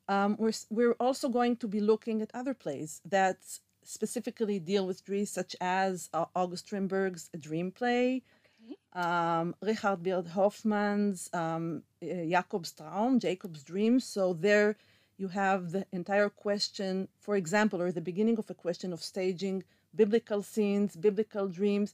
um, 0.08 0.36
we're, 0.38 0.52
we're 0.70 0.96
also 1.06 1.28
going 1.28 1.56
to 1.56 1.68
be 1.68 1.80
looking 1.80 2.22
at 2.22 2.30
other 2.32 2.54
plays 2.54 3.00
that 3.04 3.38
specifically 3.82 4.58
deal 4.58 4.86
with 4.86 5.04
dreams, 5.04 5.30
such 5.30 5.54
as 5.60 6.08
uh, 6.14 6.24
August 6.34 6.66
Strindberg's 6.66 7.28
A 7.34 7.38
Dream 7.38 7.70
Play, 7.70 8.22
Okay. 8.64 8.76
um, 8.94 9.54
Richard 9.60 10.02
Beer-Hofmann's 10.02 11.28
um, 11.32 11.82
uh, 12.02 12.06
Jacob's 12.06 12.72
Traum, 12.72 13.20
Jacob's 13.20 13.62
Dream. 13.62 14.00
So 14.00 14.32
there 14.32 14.76
you 15.18 15.28
have 15.28 15.72
the 15.72 15.86
entire 15.92 16.28
question, 16.28 17.08
for 17.20 17.36
example, 17.36 17.80
or 17.82 17.90
the 17.92 18.00
beginning 18.00 18.38
of 18.38 18.48
a 18.50 18.54
question 18.54 18.92
of 18.92 19.02
staging 19.02 19.64
biblical 19.94 20.42
scenes, 20.42 20.96
biblical 20.96 21.48
dreams. 21.48 21.92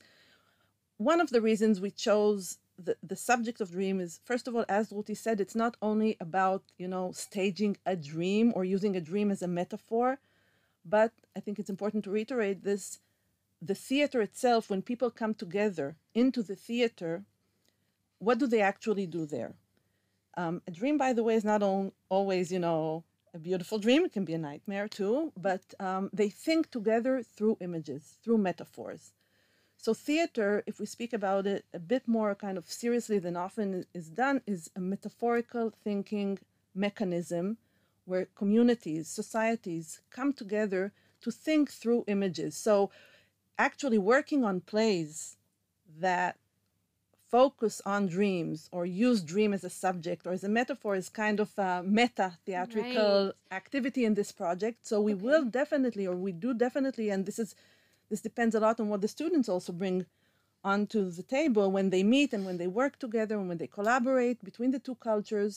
One 1.02 1.20
of 1.20 1.30
the 1.30 1.40
reasons 1.40 1.80
we 1.80 1.90
chose 1.90 2.58
the, 2.78 2.96
the 3.02 3.16
subject 3.16 3.60
of 3.60 3.70
dream 3.70 4.00
is, 4.00 4.20
first 4.24 4.46
of 4.46 4.54
all, 4.54 4.64
as 4.68 4.92
Ruthie 4.92 5.14
said, 5.14 5.40
it's 5.40 5.54
not 5.54 5.76
only 5.82 6.16
about, 6.20 6.62
you 6.78 6.88
know, 6.88 7.12
staging 7.12 7.76
a 7.84 7.96
dream 7.96 8.52
or 8.54 8.64
using 8.64 8.94
a 8.96 9.00
dream 9.00 9.30
as 9.30 9.42
a 9.42 9.48
metaphor, 9.48 10.18
but 10.84 11.12
I 11.36 11.40
think 11.40 11.58
it's 11.58 11.70
important 11.70 12.04
to 12.04 12.10
reiterate 12.10 12.62
this 12.62 13.00
the 13.60 13.74
theater 13.74 14.20
itself, 14.20 14.70
when 14.70 14.82
people 14.82 15.10
come 15.10 15.34
together 15.34 15.96
into 16.14 16.42
the 16.42 16.56
theater, 16.56 17.24
what 18.18 18.38
do 18.38 18.46
they 18.46 18.60
actually 18.60 19.06
do 19.06 19.24
there? 19.24 19.54
Um, 20.36 20.62
a 20.66 20.70
dream, 20.70 20.98
by 20.98 21.12
the 21.12 21.22
way, 21.22 21.34
is 21.34 21.44
not 21.44 21.62
on, 21.62 21.92
always, 22.08 22.50
you 22.50 22.58
know, 22.58 23.04
a 23.34 23.38
beautiful 23.38 23.78
dream. 23.78 24.04
It 24.04 24.12
can 24.12 24.24
be 24.24 24.34
a 24.34 24.38
nightmare 24.38 24.88
too, 24.88 25.32
but 25.36 25.62
um, 25.78 26.10
they 26.12 26.28
think 26.28 26.70
together 26.70 27.22
through 27.22 27.56
images, 27.60 28.18
through 28.22 28.38
metaphors. 28.38 29.12
So, 29.82 29.94
theater, 29.94 30.62
if 30.66 30.78
we 30.80 30.86
speak 30.86 31.12
about 31.12 31.46
it 31.46 31.66
a 31.74 31.80
bit 31.80 32.08
more 32.08 32.34
kind 32.36 32.56
of 32.56 32.70
seriously 32.70 33.18
than 33.18 33.36
often 33.36 33.84
is 33.92 34.08
done, 34.10 34.40
is 34.46 34.70
a 34.76 34.80
metaphorical 34.80 35.72
thinking 35.84 36.38
mechanism 36.74 37.58
where 38.06 38.26
communities, 38.26 39.08
societies 39.08 40.00
come 40.10 40.32
together 40.34 40.92
to 41.22 41.32
think 41.32 41.70
through 41.72 42.04
images. 42.06 42.56
So, 42.56 42.92
actually 43.58 43.98
working 43.98 44.44
on 44.44 44.60
plays 44.60 45.36
that 45.98 46.38
focus 47.28 47.80
on 47.86 48.06
dreams 48.06 48.68
or 48.72 48.84
use 48.86 49.22
dream 49.22 49.54
as 49.54 49.64
a 49.64 49.70
subject 49.70 50.26
or 50.26 50.32
as 50.32 50.44
a 50.44 50.48
metaphor 50.48 50.94
is 50.94 51.08
kind 51.08 51.40
of 51.40 51.50
a 51.58 51.82
meta 51.82 52.32
theatrical 52.44 53.18
Right. 53.22 53.32
activity 53.50 54.04
in 54.04 54.14
this 54.14 54.32
project 54.32 54.86
so 54.86 55.00
we 55.00 55.14
will 55.14 55.44
definitely 55.44 56.06
or 56.06 56.14
we 56.16 56.32
do 56.32 56.52
definitely 56.52 57.08
and 57.10 57.24
this 57.24 57.38
is 57.38 57.54
this 58.12 58.20
depends 58.30 58.54
a 58.54 58.60
lot 58.60 58.80
on 58.80 58.88
what 58.90 59.00
the 59.02 59.08
students 59.18 59.48
also 59.48 59.72
bring 59.72 60.06
onto 60.72 61.10
the 61.10 61.22
table 61.38 61.66
when 61.76 61.90
they 61.90 62.04
meet 62.04 62.32
and 62.34 62.44
when 62.46 62.58
they 62.58 62.68
work 62.80 62.98
together 62.98 63.36
and 63.38 63.48
when 63.50 63.58
they 63.58 63.66
collaborate 63.78 64.38
between 64.44 64.70
the 64.72 64.78
two 64.86 64.96
cultures 64.96 65.54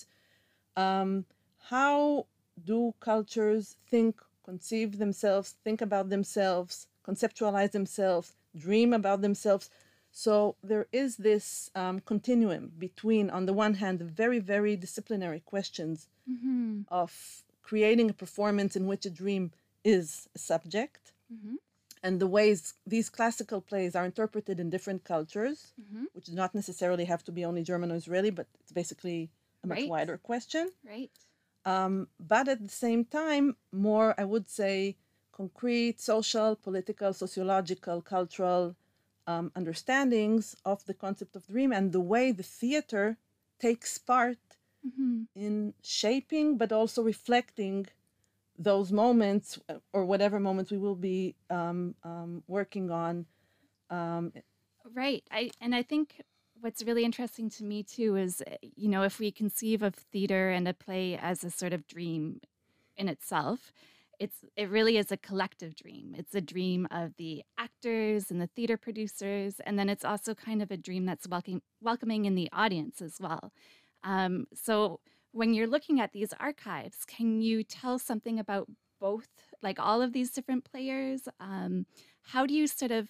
um, 0.78 1.26
how 1.70 2.26
do 2.64 2.94
cultures 3.00 3.76
think, 3.90 4.22
conceive 4.44 4.98
themselves, 4.98 5.56
think 5.64 5.82
about 5.82 6.10
themselves, 6.10 6.88
conceptualize 7.08 7.72
themselves, 7.72 8.34
dream 8.56 8.94
about 8.94 9.22
themselves? 9.22 9.70
So 10.12 10.56
there 10.64 10.88
is 10.92 11.18
this 11.18 11.70
um, 11.76 12.00
continuum 12.02 12.72
between, 12.78 13.30
on 13.30 13.46
the 13.46 13.54
one 13.54 13.76
hand, 13.76 14.00
the 14.00 14.06
very, 14.06 14.40
very 14.40 14.76
disciplinary 14.76 15.42
questions 15.42 16.08
Mm-hmm. 16.30 16.82
of 16.90 17.44
creating 17.62 18.10
a 18.10 18.14
performance 18.14 18.76
in 18.76 18.88
which 18.88 19.06
a 19.06 19.12
dream 19.12 19.52
is 19.84 20.28
a 20.36 20.40
subject, 20.40 21.14
Mhm. 21.34 21.56
And 22.06 22.20
the 22.22 22.28
ways 22.38 22.60
these 22.94 23.10
classical 23.18 23.62
plays 23.70 23.96
are 23.96 24.06
interpreted 24.12 24.58
in 24.60 24.70
different 24.76 25.02
cultures, 25.14 25.60
Mhm. 25.82 26.06
which 26.14 26.28
do 26.32 26.36
not 26.42 26.56
necessarily 26.62 27.06
have 27.14 27.24
to 27.26 27.32
be 27.38 27.46
only 27.50 27.64
German 27.72 27.92
or 27.92 27.98
Israeli, 28.04 28.32
but 28.40 28.48
it's 28.62 28.72
basically 28.82 29.20
a 29.64 29.68
much 29.68 29.80
Right. 29.80 29.90
wider 29.96 30.18
question 30.32 30.66
Right. 30.94 31.12
um, 31.66 32.08
but 32.20 32.48
at 32.54 32.62
the 32.62 32.70
same 32.86 33.04
time, 33.06 33.46
more, 33.72 34.10
I 34.18 34.26
would 34.34 34.48
say, 34.50 34.98
concrete 35.32 36.00
social, 36.00 36.56
political, 36.68 37.12
sociological, 37.14 37.98
cultural 38.16 38.76
um, 39.28 39.52
understandings 39.56 40.56
of 40.66 40.86
the 40.86 40.94
concept 41.06 41.36
of 41.36 41.48
dream 41.48 41.72
and 41.74 41.92
the 41.92 42.00
way 42.14 42.26
the 42.32 42.44
theater 42.60 43.06
takes 43.60 43.98
part 43.98 44.38
Mm-hmm. 44.88 45.24
in 45.36 45.74
shaping 45.84 46.58
but 46.58 46.72
also 46.72 47.02
reflecting 47.04 47.88
those 48.58 48.92
moments 48.92 49.60
or 49.94 50.06
whatever 50.06 50.40
moments 50.40 50.72
we 50.72 50.78
will 50.78 50.96
be 50.96 51.36
um, 51.50 51.96
um, 52.04 52.44
working 52.48 52.92
on. 52.92 53.26
Um, 53.90 54.34
Right. 54.94 55.24
I 55.32 55.52
and 55.60 55.74
I 55.76 55.82
think 55.84 56.22
what's 56.60 56.84
really 56.84 57.04
interesting 57.04 57.50
to 57.52 57.64
me 57.64 57.84
too 57.84 58.16
is 58.16 58.44
you 58.62 58.88
know 58.88 59.04
if 59.04 59.20
we 59.20 59.32
conceive 59.32 59.82
of 59.84 59.96
theater 59.96 60.50
and 60.52 60.68
a 60.68 60.74
play 60.74 61.18
as 61.18 61.44
a 61.44 61.50
sort 61.50 61.74
of 61.74 61.88
dream 61.88 62.40
in 62.98 63.10
itself, 63.10 63.74
it's 64.20 64.46
it 64.56 64.70
really 64.70 64.98
is 64.98 65.12
a 65.12 65.18
collective 65.18 65.76
dream. 65.76 66.14
It's 66.18 66.36
a 66.36 66.42
dream 66.42 66.88
of 66.92 67.16
the 67.18 67.44
actors 67.58 68.32
and 68.32 68.40
the 68.42 68.48
theater 68.48 68.78
producers, 68.78 69.60
and 69.62 69.80
then 69.80 69.90
it's 69.90 70.06
also 70.06 70.36
kind 70.36 70.62
of 70.62 70.72
a 70.72 70.78
dream 70.78 71.06
that's 71.06 71.28
welcoming 71.28 71.62
welcoming 71.82 72.26
in 72.26 72.36
the 72.36 72.50
audience 72.54 73.02
as 73.02 73.18
well. 73.20 73.52
Um, 74.04 74.46
so 74.54 75.00
when 75.36 75.54
you're 75.54 75.68
looking 75.68 76.00
at 76.00 76.13
these 76.13 76.34
archives, 76.39 77.00
can 77.06 77.42
you 77.42 77.62
tell 77.62 78.00
something 78.00 78.39
about 78.39 78.72
both, 79.01 79.27
like 79.62 79.77
all 79.80 80.01
of 80.01 80.13
these 80.13 80.32
different 80.32 80.63
players? 80.63 81.27
Um, 81.42 81.86
how 82.22 82.46
do 82.46 82.54
you 82.54 82.68
sort 82.68 82.92
of 82.92 83.10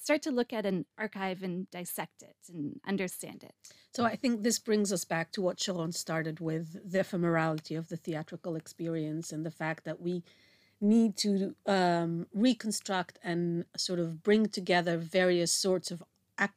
start 0.00 0.22
to 0.22 0.30
look 0.30 0.52
at 0.52 0.64
an 0.64 0.84
archive 0.96 1.42
and 1.42 1.68
dissect 1.72 2.22
it 2.22 2.36
and 2.48 2.80
understand 2.86 3.42
it? 3.42 3.54
So 3.92 4.04
I 4.04 4.14
think 4.14 4.42
this 4.42 4.60
brings 4.60 4.92
us 4.92 5.04
back 5.04 5.32
to 5.32 5.42
what 5.42 5.58
Sharon 5.58 5.90
started 5.90 6.38
with 6.38 6.88
the 6.88 6.98
ephemerality 7.00 7.76
of 7.76 7.88
the 7.88 7.96
theatrical 7.96 8.54
experience 8.54 9.32
and 9.32 9.44
the 9.44 9.50
fact 9.50 9.84
that 9.84 10.00
we 10.00 10.22
need 10.80 11.16
to 11.16 11.56
um, 11.66 12.28
reconstruct 12.32 13.18
and 13.24 13.64
sort 13.76 13.98
of 13.98 14.22
bring 14.22 14.46
together 14.46 14.96
various 14.96 15.50
sorts 15.50 15.90
of 15.90 16.04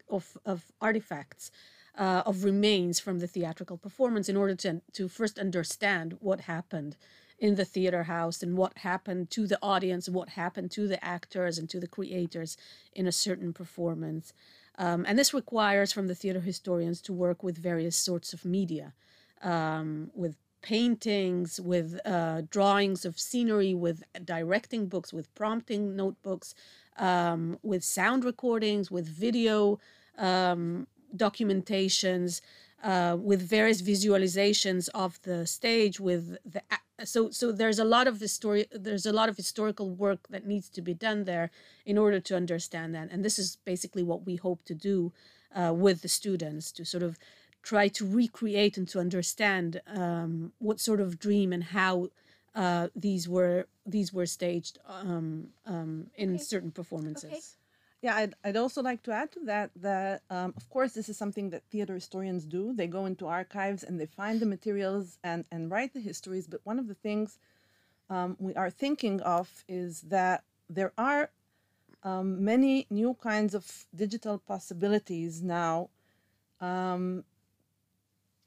of, 0.09 0.37
of 0.43 0.65
artifacts 0.81 1.51
uh, 1.97 2.23
of 2.25 2.43
remains 2.43 2.99
from 2.99 3.19
the 3.19 3.27
theatrical 3.27 3.77
performance 3.77 4.29
in 4.29 4.37
order 4.37 4.55
to 4.55 4.81
to 4.93 5.07
first 5.07 5.39
understand 5.39 6.17
what 6.19 6.41
happened 6.41 6.95
in 7.39 7.55
the 7.55 7.65
theater 7.65 8.03
house 8.03 8.41
and 8.41 8.57
what 8.57 8.79
happened 8.79 9.29
to 9.29 9.45
the 9.45 9.59
audience 9.61 10.07
and 10.07 10.15
what 10.15 10.29
happened 10.29 10.71
to 10.71 10.87
the 10.87 11.03
actors 11.03 11.57
and 11.57 11.69
to 11.69 11.79
the 11.79 11.87
creators 11.87 12.57
in 12.93 13.07
a 13.07 13.11
certain 13.11 13.53
performance. 13.53 14.33
Um, 14.77 15.05
and 15.07 15.17
this 15.17 15.33
requires 15.33 15.91
from 15.91 16.07
the 16.07 16.15
theater 16.15 16.39
historians 16.39 17.01
to 17.01 17.13
work 17.13 17.43
with 17.43 17.57
various 17.57 17.95
sorts 17.95 18.33
of 18.33 18.45
media, 18.45 18.93
um, 19.41 20.11
with 20.15 20.35
paintings, 20.61 21.59
with 21.59 21.99
uh, 22.05 22.41
drawings 22.49 23.05
of 23.05 23.19
scenery, 23.19 23.73
with 23.73 24.03
directing 24.23 24.87
books, 24.87 25.13
with 25.13 25.33
prompting 25.35 25.95
notebooks, 25.95 26.53
um, 26.97 27.57
with 27.61 27.83
sound 27.83 28.25
recordings, 28.25 28.89
with 28.91 29.07
video 29.07 29.79
um, 30.17 30.87
documentations, 31.15 32.41
uh, 32.83 33.17
with 33.19 33.41
various 33.41 33.81
visualizations 33.81 34.87
of 34.93 35.19
the 35.23 35.47
stage, 35.47 35.99
with 35.99 36.37
the 36.45 36.61
so 37.03 37.29
so 37.29 37.51
there's 37.51 37.79
a 37.79 37.83
lot 37.83 38.07
of 38.07 38.19
history 38.19 38.65
there's 38.71 39.05
a 39.05 39.13
lot 39.13 39.29
of 39.29 39.37
historical 39.37 39.89
work 39.89 40.27
that 40.29 40.45
needs 40.45 40.69
to 40.69 40.81
be 40.81 40.93
done 40.93 41.25
there 41.25 41.51
in 41.85 41.97
order 41.97 42.19
to 42.19 42.35
understand 42.35 42.95
that 42.95 43.09
and 43.11 43.23
this 43.23 43.37
is 43.37 43.57
basically 43.65 44.03
what 44.03 44.25
we 44.25 44.35
hope 44.35 44.63
to 44.65 44.73
do 44.73 45.11
uh, 45.55 45.71
with 45.73 46.01
the 46.01 46.07
students 46.07 46.71
to 46.71 46.83
sort 46.83 47.03
of 47.03 47.19
try 47.61 47.87
to 47.87 48.05
recreate 48.05 48.77
and 48.77 48.87
to 48.87 48.99
understand 48.99 49.81
um, 49.87 50.51
what 50.59 50.79
sort 50.79 50.99
of 50.99 51.19
dream 51.19 51.53
and 51.53 51.65
how 51.65 52.09
uh, 52.55 52.87
these 52.95 53.29
were 53.29 53.67
these 53.85 54.11
were 54.11 54.25
staged 54.25 54.79
um, 54.87 55.47
um, 55.65 56.07
in 56.15 56.35
Okay. 56.35 56.43
certain 56.43 56.71
performances. 56.71 57.55
Yeah, 58.07 58.15
I'd, 58.15 58.35
I'd 58.41 58.55
also 58.55 58.81
like 58.81 59.03
to 59.03 59.11
add 59.11 59.33
to 59.33 59.41
that 59.51 59.71
that, 59.81 60.21
um, 60.29 60.53
of 60.55 60.69
course, 60.69 60.93
this 60.93 61.09
is 61.09 61.17
something 61.17 61.49
that 61.49 61.63
theater 61.69 61.95
historians 61.95 62.45
do. 62.45 62.73
They 62.73 62.87
go 62.87 63.05
into 63.05 63.27
archives 63.27 63.83
and 63.83 63.99
they 63.99 64.05
find 64.05 64.39
the 64.39 64.45
materials 64.45 65.17
and, 65.25 65.43
and 65.51 65.69
write 65.69 65.93
the 65.93 65.99
histories. 65.99 66.47
But 66.47 66.61
one 66.63 66.79
of 66.79 66.87
the 66.87 66.93
things 66.93 67.37
um, 68.09 68.37
we 68.39 68.55
are 68.55 68.69
thinking 68.69 69.19
of 69.19 69.65
is 69.67 70.03
that 70.03 70.45
there 70.69 70.93
are 70.97 71.31
um, 72.01 72.45
many 72.45 72.87
new 72.89 73.13
kinds 73.15 73.53
of 73.53 73.65
digital 73.93 74.37
possibilities 74.37 75.43
now 75.43 75.89
um, 76.61 77.25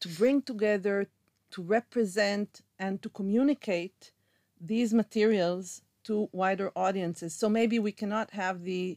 to 0.00 0.08
bring 0.08 0.40
together, 0.40 1.06
to 1.50 1.60
represent, 1.60 2.62
and 2.78 3.02
to 3.02 3.10
communicate 3.10 4.12
these 4.58 4.94
materials 4.94 5.82
to 6.04 6.30
wider 6.32 6.72
audiences. 6.74 7.34
So 7.34 7.50
maybe 7.50 7.78
we 7.78 7.92
cannot 7.92 8.30
have 8.30 8.62
the 8.62 8.96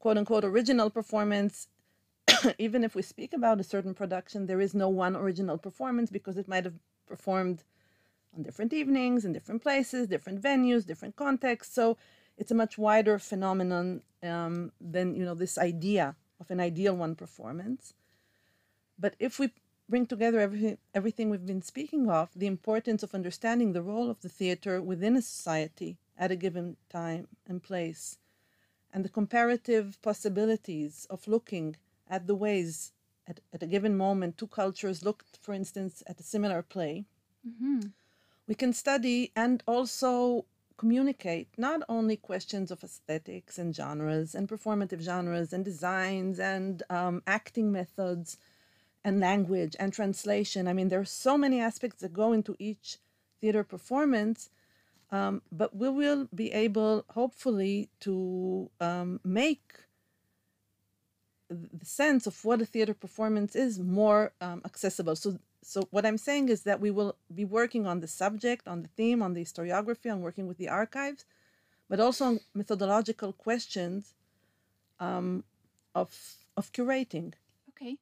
quote 0.00 0.18
unquote 0.18 0.44
original 0.44 0.90
performance. 0.90 1.68
Even 2.58 2.82
if 2.82 2.94
we 2.94 3.02
speak 3.02 3.32
about 3.32 3.60
a 3.60 3.64
certain 3.64 3.94
production, 3.94 4.46
there 4.46 4.60
is 4.60 4.74
no 4.74 4.88
one 4.88 5.14
original 5.14 5.58
performance 5.58 6.10
because 6.10 6.36
it 6.36 6.48
might 6.48 6.64
have 6.64 6.78
performed 7.06 7.62
on 8.36 8.42
different 8.42 8.72
evenings, 8.72 9.24
in 9.24 9.32
different 9.32 9.62
places, 9.62 10.08
different 10.08 10.40
venues, 10.40 10.86
different 10.86 11.16
contexts. 11.16 11.74
So 11.74 11.96
it's 12.38 12.50
a 12.50 12.54
much 12.54 12.78
wider 12.78 13.18
phenomenon 13.18 14.02
um, 14.22 14.72
than 14.80 15.14
you 15.14 15.24
know 15.24 15.34
this 15.34 15.58
idea 15.58 16.16
of 16.40 16.50
an 16.50 16.60
ideal 16.60 16.96
one 16.96 17.14
performance. 17.14 17.94
But 18.98 19.14
if 19.18 19.38
we 19.38 19.50
bring 19.88 20.06
together 20.06 20.40
everything, 20.40 20.78
everything 20.94 21.28
we've 21.28 21.46
been 21.46 21.62
speaking 21.62 22.08
of, 22.08 22.30
the 22.34 22.46
importance 22.46 23.02
of 23.02 23.14
understanding 23.14 23.72
the 23.72 23.82
role 23.82 24.08
of 24.08 24.20
the 24.20 24.28
theater 24.28 24.80
within 24.80 25.16
a 25.16 25.22
society 25.22 25.98
at 26.16 26.30
a 26.30 26.36
given 26.36 26.76
time 26.88 27.26
and 27.46 27.62
place, 27.62 28.18
and 28.92 29.04
the 29.04 29.08
comparative 29.08 30.00
possibilities 30.02 31.06
of 31.10 31.28
looking 31.28 31.76
at 32.08 32.26
the 32.26 32.34
ways 32.34 32.92
at, 33.26 33.40
at 33.52 33.62
a 33.62 33.66
given 33.66 33.96
moment 33.96 34.36
two 34.36 34.46
cultures 34.46 35.04
looked, 35.04 35.38
for 35.40 35.54
instance, 35.54 36.02
at 36.06 36.18
a 36.20 36.24
similar 36.24 36.62
play, 36.62 37.04
mm-hmm. 37.48 37.80
we 38.46 38.54
can 38.54 38.72
study 38.72 39.30
and 39.36 39.62
also 39.66 40.44
communicate 40.76 41.48
not 41.58 41.82
only 41.88 42.16
questions 42.16 42.70
of 42.70 42.82
aesthetics 42.82 43.58
and 43.58 43.76
genres 43.76 44.34
and 44.34 44.48
performative 44.48 45.02
genres 45.02 45.52
and 45.52 45.62
designs 45.64 46.40
and 46.40 46.82
um, 46.88 47.22
acting 47.26 47.70
methods 47.70 48.38
and 49.04 49.20
language 49.20 49.76
and 49.78 49.92
translation. 49.92 50.66
I 50.66 50.72
mean, 50.72 50.88
there 50.88 51.00
are 51.00 51.04
so 51.04 51.36
many 51.36 51.60
aspects 51.60 52.00
that 52.00 52.14
go 52.14 52.32
into 52.32 52.56
each 52.58 52.96
theater 53.40 53.62
performance, 53.62 54.50
um, 55.12 55.42
but 55.50 55.74
we 55.76 55.88
will 55.88 56.28
be 56.34 56.52
able, 56.52 57.04
hopefully, 57.10 57.88
to 58.00 58.70
um, 58.80 59.20
make 59.24 59.72
the 61.48 61.84
sense 61.84 62.26
of 62.26 62.44
what 62.44 62.62
a 62.62 62.66
theater 62.66 62.94
performance 62.94 63.56
is 63.56 63.78
more 63.80 64.32
um, 64.40 64.62
accessible. 64.64 65.16
So, 65.16 65.38
so 65.62 65.88
what 65.90 66.06
I'm 66.06 66.18
saying 66.18 66.48
is 66.48 66.62
that 66.62 66.80
we 66.80 66.90
will 66.90 67.16
be 67.34 67.44
working 67.44 67.86
on 67.86 68.00
the 68.00 68.06
subject, 68.06 68.68
on 68.68 68.82
the 68.82 68.88
theme, 68.88 69.20
on 69.20 69.34
the 69.34 69.42
historiography, 69.42 70.12
on 70.12 70.20
working 70.20 70.46
with 70.46 70.58
the 70.58 70.68
archives, 70.68 71.24
but 71.88 71.98
also 71.98 72.24
on 72.26 72.40
methodological 72.54 73.32
questions 73.32 74.14
um, 75.00 75.44
of 75.94 76.36
of 76.56 76.72
curating. 76.72 77.32
Okay. 77.70 77.96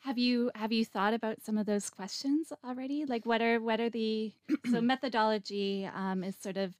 Have 0.00 0.18
you 0.18 0.50
have 0.54 0.72
you 0.72 0.84
thought 0.84 1.12
about 1.12 1.42
some 1.42 1.58
of 1.58 1.66
those 1.66 1.90
questions 1.90 2.52
already? 2.64 3.04
Like 3.04 3.26
what 3.26 3.42
are 3.42 3.60
what 3.60 3.80
are 3.80 3.90
the 3.90 4.32
so 4.70 4.80
methodology 4.92 5.88
um, 5.92 6.22
is 6.22 6.36
sort 6.36 6.56
of 6.56 6.76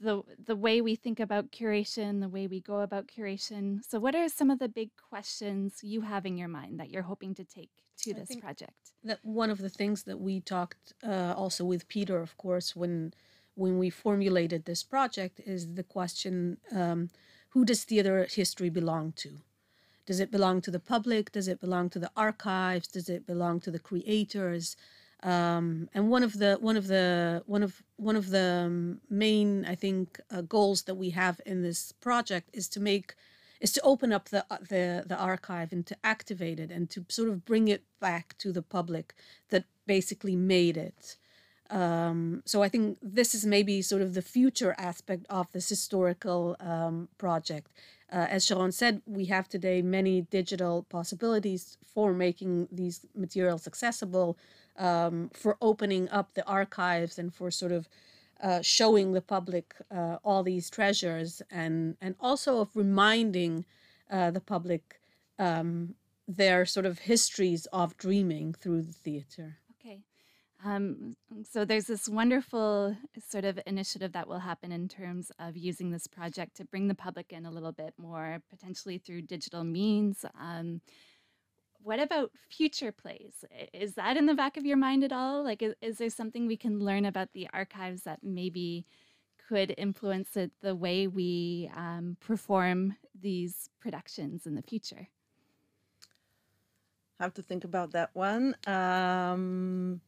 the 0.00 0.22
the 0.44 0.56
way 0.56 0.80
we 0.80 0.94
think 0.94 1.18
about 1.18 1.50
curation, 1.50 2.20
the 2.20 2.28
way 2.28 2.46
we 2.46 2.60
go 2.60 2.80
about 2.80 3.08
curation. 3.08 3.80
So 3.88 3.98
what 3.98 4.14
are 4.14 4.28
some 4.28 4.50
of 4.50 4.58
the 4.58 4.68
big 4.68 4.90
questions 5.10 5.78
you 5.82 6.02
have 6.02 6.26
in 6.26 6.36
your 6.36 6.48
mind 6.48 6.78
that 6.78 6.90
you're 6.90 7.02
hoping 7.02 7.34
to 7.36 7.44
take 7.44 7.70
to 8.02 8.14
this 8.14 8.36
project? 8.36 8.92
That 9.02 9.20
one 9.22 9.50
of 9.50 9.58
the 9.58 9.70
things 9.70 10.04
that 10.04 10.20
we 10.20 10.40
talked 10.40 10.92
uh, 11.02 11.34
also 11.36 11.64
with 11.64 11.88
Peter, 11.88 12.20
of 12.20 12.36
course, 12.36 12.76
when 12.76 13.14
when 13.54 13.78
we 13.78 13.90
formulated 13.90 14.64
this 14.64 14.84
project 14.84 15.40
is 15.44 15.74
the 15.74 15.82
question 15.82 16.58
um, 16.72 17.10
who 17.50 17.64
does 17.64 17.82
theater 17.84 18.26
history 18.30 18.70
belong 18.70 19.12
to 19.12 19.40
does 20.08 20.20
it 20.20 20.30
belong 20.30 20.62
to 20.62 20.70
the 20.70 20.80
public? 20.80 21.32
Does 21.32 21.48
it 21.48 21.60
belong 21.60 21.90
to 21.90 21.98
the 21.98 22.10
archives? 22.16 22.88
Does 22.88 23.10
it 23.10 23.26
belong 23.26 23.60
to 23.60 23.70
the 23.70 23.78
creators? 23.78 24.74
Um, 25.22 25.90
and 25.92 26.08
one 26.08 26.22
of 26.22 26.38
the 26.38 26.56
one 26.68 26.78
of 26.78 26.86
the 26.86 27.42
one 27.44 27.62
of 27.62 27.82
one 27.96 28.16
of 28.16 28.30
the 28.30 28.48
um, 28.66 29.00
main 29.10 29.66
I 29.66 29.74
think 29.74 30.18
uh, 30.30 30.40
goals 30.40 30.84
that 30.84 30.94
we 30.94 31.10
have 31.10 31.42
in 31.44 31.60
this 31.60 31.92
project 31.92 32.48
is 32.54 32.68
to 32.70 32.80
make 32.80 33.16
is 33.60 33.70
to 33.72 33.82
open 33.82 34.10
up 34.10 34.30
the 34.30 34.46
uh, 34.50 34.56
the 34.72 35.04
the 35.06 35.18
archive 35.32 35.74
and 35.74 35.84
to 35.90 35.96
activate 36.02 36.58
it 36.58 36.70
and 36.70 36.88
to 36.88 37.04
sort 37.10 37.28
of 37.28 37.44
bring 37.44 37.68
it 37.68 37.82
back 38.00 38.34
to 38.38 38.50
the 38.50 38.62
public 38.62 39.14
that 39.50 39.64
basically 39.86 40.36
made 40.36 40.78
it. 40.78 41.18
Um, 41.70 42.42
so 42.46 42.62
I 42.62 42.68
think 42.68 42.98
this 43.02 43.34
is 43.34 43.44
maybe 43.44 43.82
sort 43.82 44.00
of 44.00 44.14
the 44.14 44.22
future 44.22 44.74
aspect 44.78 45.26
of 45.28 45.52
this 45.52 45.68
historical 45.68 46.56
um, 46.60 47.08
project 47.18 47.70
uh, 48.10 48.26
as 48.30 48.46
Sharon 48.46 48.72
said, 48.72 49.02
we 49.06 49.26
have 49.26 49.48
today 49.48 49.82
many 49.82 50.22
digital 50.22 50.86
possibilities 50.88 51.76
for 51.84 52.14
making 52.14 52.68
these 52.72 53.04
materials 53.14 53.66
accessible, 53.66 54.38
um, 54.78 55.30
for 55.34 55.58
opening 55.60 56.08
up 56.08 56.32
the 56.34 56.46
archives, 56.46 57.18
and 57.18 57.34
for 57.34 57.50
sort 57.50 57.72
of 57.72 57.88
uh, 58.42 58.62
showing 58.62 59.12
the 59.12 59.20
public 59.20 59.74
uh, 59.90 60.16
all 60.24 60.42
these 60.42 60.70
treasures, 60.70 61.42
and 61.50 61.96
and 62.00 62.14
also 62.18 62.60
of 62.60 62.70
reminding 62.74 63.66
uh, 64.10 64.30
the 64.30 64.40
public 64.40 65.00
um, 65.38 65.94
their 66.26 66.64
sort 66.64 66.86
of 66.86 67.00
histories 67.00 67.66
of 67.66 67.96
dreaming 67.98 68.54
through 68.54 68.82
the 68.82 68.92
theater. 68.92 69.58
Um, 70.64 71.14
so 71.48 71.64
there's 71.64 71.86
this 71.86 72.08
wonderful 72.08 72.96
sort 73.28 73.44
of 73.44 73.60
initiative 73.66 74.12
that 74.12 74.26
will 74.26 74.40
happen 74.40 74.72
in 74.72 74.88
terms 74.88 75.30
of 75.38 75.56
using 75.56 75.90
this 75.90 76.06
project 76.08 76.56
to 76.56 76.64
bring 76.64 76.88
the 76.88 76.94
public 76.94 77.32
in 77.32 77.46
a 77.46 77.50
little 77.50 77.70
bit 77.70 77.94
more, 77.96 78.42
potentially 78.50 78.98
through 78.98 79.22
digital 79.22 79.62
means. 79.62 80.24
Um, 80.40 80.80
what 81.80 82.00
about 82.00 82.32
future 82.48 82.90
plays? 82.90 83.44
Is 83.72 83.94
that 83.94 84.16
in 84.16 84.26
the 84.26 84.34
back 84.34 84.56
of 84.56 84.66
your 84.66 84.76
mind 84.76 85.04
at 85.04 85.12
all? 85.12 85.44
Like, 85.44 85.62
is, 85.62 85.74
is 85.80 85.98
there 85.98 86.10
something 86.10 86.46
we 86.46 86.56
can 86.56 86.80
learn 86.80 87.04
about 87.04 87.32
the 87.34 87.48
archives 87.52 88.02
that 88.02 88.18
maybe 88.24 88.84
could 89.48 89.72
influence 89.78 90.36
it, 90.36 90.50
the 90.60 90.74
way 90.74 91.06
we 91.06 91.70
um, 91.74 92.16
perform 92.20 92.96
these 93.18 93.70
productions 93.80 94.44
in 94.44 94.56
the 94.56 94.62
future? 94.62 95.08
Have 97.20 97.34
to 97.34 97.42
think 97.42 97.64
about 97.64 97.92
that 97.92 98.10
one. 98.12 98.54
Um, 98.66 100.00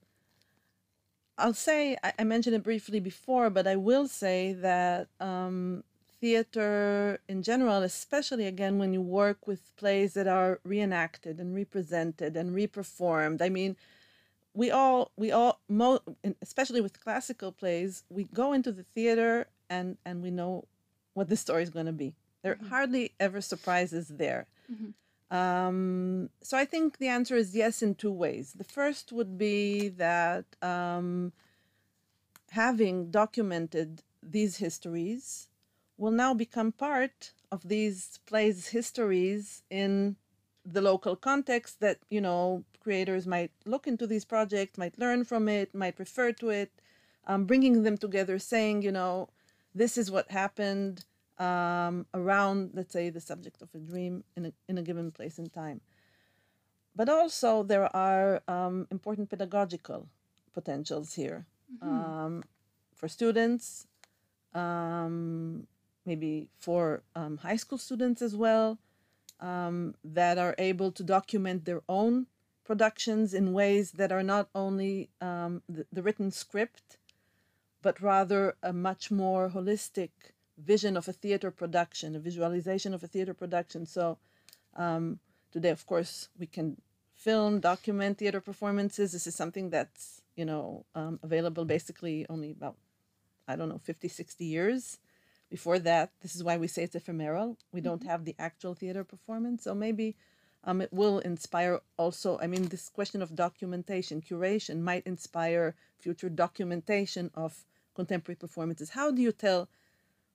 I'll 1.40 1.54
say 1.54 1.96
I, 2.02 2.12
I, 2.18 2.24
mentioned 2.24 2.54
it 2.54 2.62
briefly 2.62 3.00
before, 3.00 3.50
but 3.50 3.66
I 3.66 3.76
will 3.76 4.06
say 4.06 4.52
that 4.52 5.08
um, 5.18 5.84
theater 6.20 7.20
in 7.28 7.42
general, 7.42 7.82
especially 7.82 8.46
again 8.46 8.78
when 8.78 8.92
you 8.92 9.00
work 9.00 9.46
with 9.46 9.74
plays 9.76 10.14
that 10.14 10.28
are 10.28 10.60
reenacted 10.64 11.40
and 11.40 11.54
represented 11.54 12.36
and 12.36 12.54
reperformed. 12.54 13.40
I 13.40 13.48
mean, 13.48 13.76
we 14.54 14.70
all 14.70 15.10
we 15.16 15.32
all 15.32 15.60
mo- 15.68 16.02
especially 16.42 16.80
with 16.80 17.02
classical 17.02 17.52
plays, 17.52 18.04
we 18.10 18.24
go 18.24 18.52
into 18.52 18.72
the 18.72 18.84
theater 18.94 19.46
and 19.68 19.96
and 20.04 20.22
we 20.22 20.30
know 20.30 20.66
what 21.14 21.28
the 21.28 21.36
story 21.36 21.62
is 21.62 21.70
going 21.70 21.86
to 21.86 21.92
be. 21.92 22.14
There 22.42 22.54
mm-hmm. 22.54 22.68
hardly 22.68 23.12
ever 23.18 23.40
surprises 23.40 24.08
there. 24.08 24.46
Mm-hmm. 24.70 24.90
Um, 25.30 26.30
so 26.42 26.58
I 26.58 26.64
think 26.64 26.98
the 26.98 27.08
answer 27.08 27.36
is 27.36 27.54
yes 27.54 27.82
in 27.82 27.94
two 27.94 28.12
ways. 28.12 28.52
The 28.52 28.64
first 28.64 29.12
would 29.12 29.38
be 29.38 29.88
that 29.90 30.44
um, 30.60 31.32
having 32.50 33.10
documented 33.10 34.02
these 34.22 34.56
histories 34.56 35.48
will 35.96 36.10
now 36.10 36.34
become 36.34 36.72
part 36.72 37.32
of 37.52 37.68
these 37.68 38.18
plays' 38.26 38.68
histories 38.68 39.62
in 39.70 40.16
the 40.64 40.80
local 40.80 41.16
context 41.16 41.80
that 41.80 41.98
you 42.10 42.20
know 42.20 42.64
creators 42.82 43.26
might 43.26 43.52
look 43.64 43.86
into 43.86 44.06
these 44.06 44.24
projects, 44.24 44.78
might 44.78 44.98
learn 44.98 45.24
from 45.24 45.48
it, 45.48 45.74
might 45.74 45.98
refer 45.98 46.32
to 46.32 46.50
it, 46.50 46.70
um, 47.26 47.44
bringing 47.44 47.82
them 47.82 47.96
together, 47.96 48.38
saying 48.38 48.82
you 48.82 48.92
know 48.92 49.28
this 49.74 49.96
is 49.96 50.10
what 50.10 50.30
happened 50.30 51.04
um, 51.40 52.06
around, 52.12 52.70
let's 52.74 52.92
say, 52.92 53.08
the 53.10 53.20
subject 53.20 53.62
of 53.62 53.68
a 53.74 53.78
dream 53.78 54.22
in 54.36 54.46
a, 54.46 54.52
in 54.68 54.78
a 54.78 54.82
given 54.82 55.10
place 55.10 55.38
and 55.38 55.52
time. 55.52 55.80
But 56.94 57.08
also, 57.08 57.62
there 57.62 57.94
are 57.96 58.42
um, 58.46 58.86
important 58.90 59.30
pedagogical 59.30 60.08
potentials 60.52 61.14
here 61.14 61.46
mm-hmm. 61.82 61.88
um, 61.88 62.42
for 62.94 63.08
students, 63.08 63.86
um, 64.54 65.66
maybe 66.04 66.48
for 66.58 67.02
um, 67.16 67.38
high 67.38 67.56
school 67.56 67.78
students 67.78 68.20
as 68.20 68.36
well, 68.36 68.78
um, 69.40 69.94
that 70.04 70.36
are 70.36 70.54
able 70.58 70.92
to 70.92 71.02
document 71.02 71.64
their 71.64 71.80
own 71.88 72.26
productions 72.64 73.32
in 73.32 73.54
ways 73.54 73.92
that 73.92 74.12
are 74.12 74.22
not 74.22 74.48
only 74.54 75.08
the, 75.20 75.86
the 75.90 76.02
written 76.02 76.30
script, 76.30 76.98
but 77.82 78.00
rather 78.00 78.56
a 78.62 78.72
much 78.72 79.10
more 79.10 79.48
holistic 79.48 80.10
vision 80.64 80.96
of 80.96 81.08
a 81.08 81.12
theater 81.12 81.50
production, 81.50 82.16
a 82.16 82.18
visualization 82.18 82.94
of 82.94 83.02
a 83.02 83.06
theater 83.06 83.34
production. 83.34 83.86
So 83.86 84.18
um, 84.76 85.18
today, 85.52 85.70
of 85.70 85.86
course, 85.86 86.28
we 86.38 86.46
can 86.46 86.76
film, 87.14 87.60
document 87.60 88.18
theater 88.18 88.40
performances. 88.40 89.12
This 89.12 89.26
is 89.26 89.34
something 89.34 89.70
that's 89.70 90.22
you 90.36 90.44
know 90.44 90.86
um, 90.94 91.18
available 91.22 91.64
basically 91.64 92.26
only 92.28 92.52
about 92.52 92.76
I 93.46 93.56
don't 93.56 93.68
know 93.68 93.80
50, 93.82 94.08
60 94.08 94.44
years. 94.44 94.98
Before 95.50 95.80
that, 95.80 96.12
this 96.22 96.36
is 96.36 96.44
why 96.44 96.56
we 96.56 96.68
say 96.68 96.84
it's 96.84 96.94
ephemeral. 96.94 97.58
We 97.72 97.80
don't 97.80 98.04
have 98.04 98.24
the 98.24 98.36
actual 98.38 98.74
theater 98.74 99.02
performance. 99.02 99.64
So 99.64 99.74
maybe 99.74 100.14
um, 100.62 100.80
it 100.80 100.92
will 100.92 101.18
inspire 101.18 101.80
also. 101.96 102.38
I 102.40 102.46
mean, 102.46 102.68
this 102.68 102.88
question 102.88 103.20
of 103.20 103.34
documentation, 103.34 104.22
curation 104.22 104.80
might 104.80 105.04
inspire 105.06 105.74
future 105.98 106.28
documentation 106.28 107.32
of 107.34 107.64
contemporary 107.96 108.36
performances. 108.36 108.90
How 108.90 109.10
do 109.10 109.20
you 109.20 109.32
tell 109.32 109.68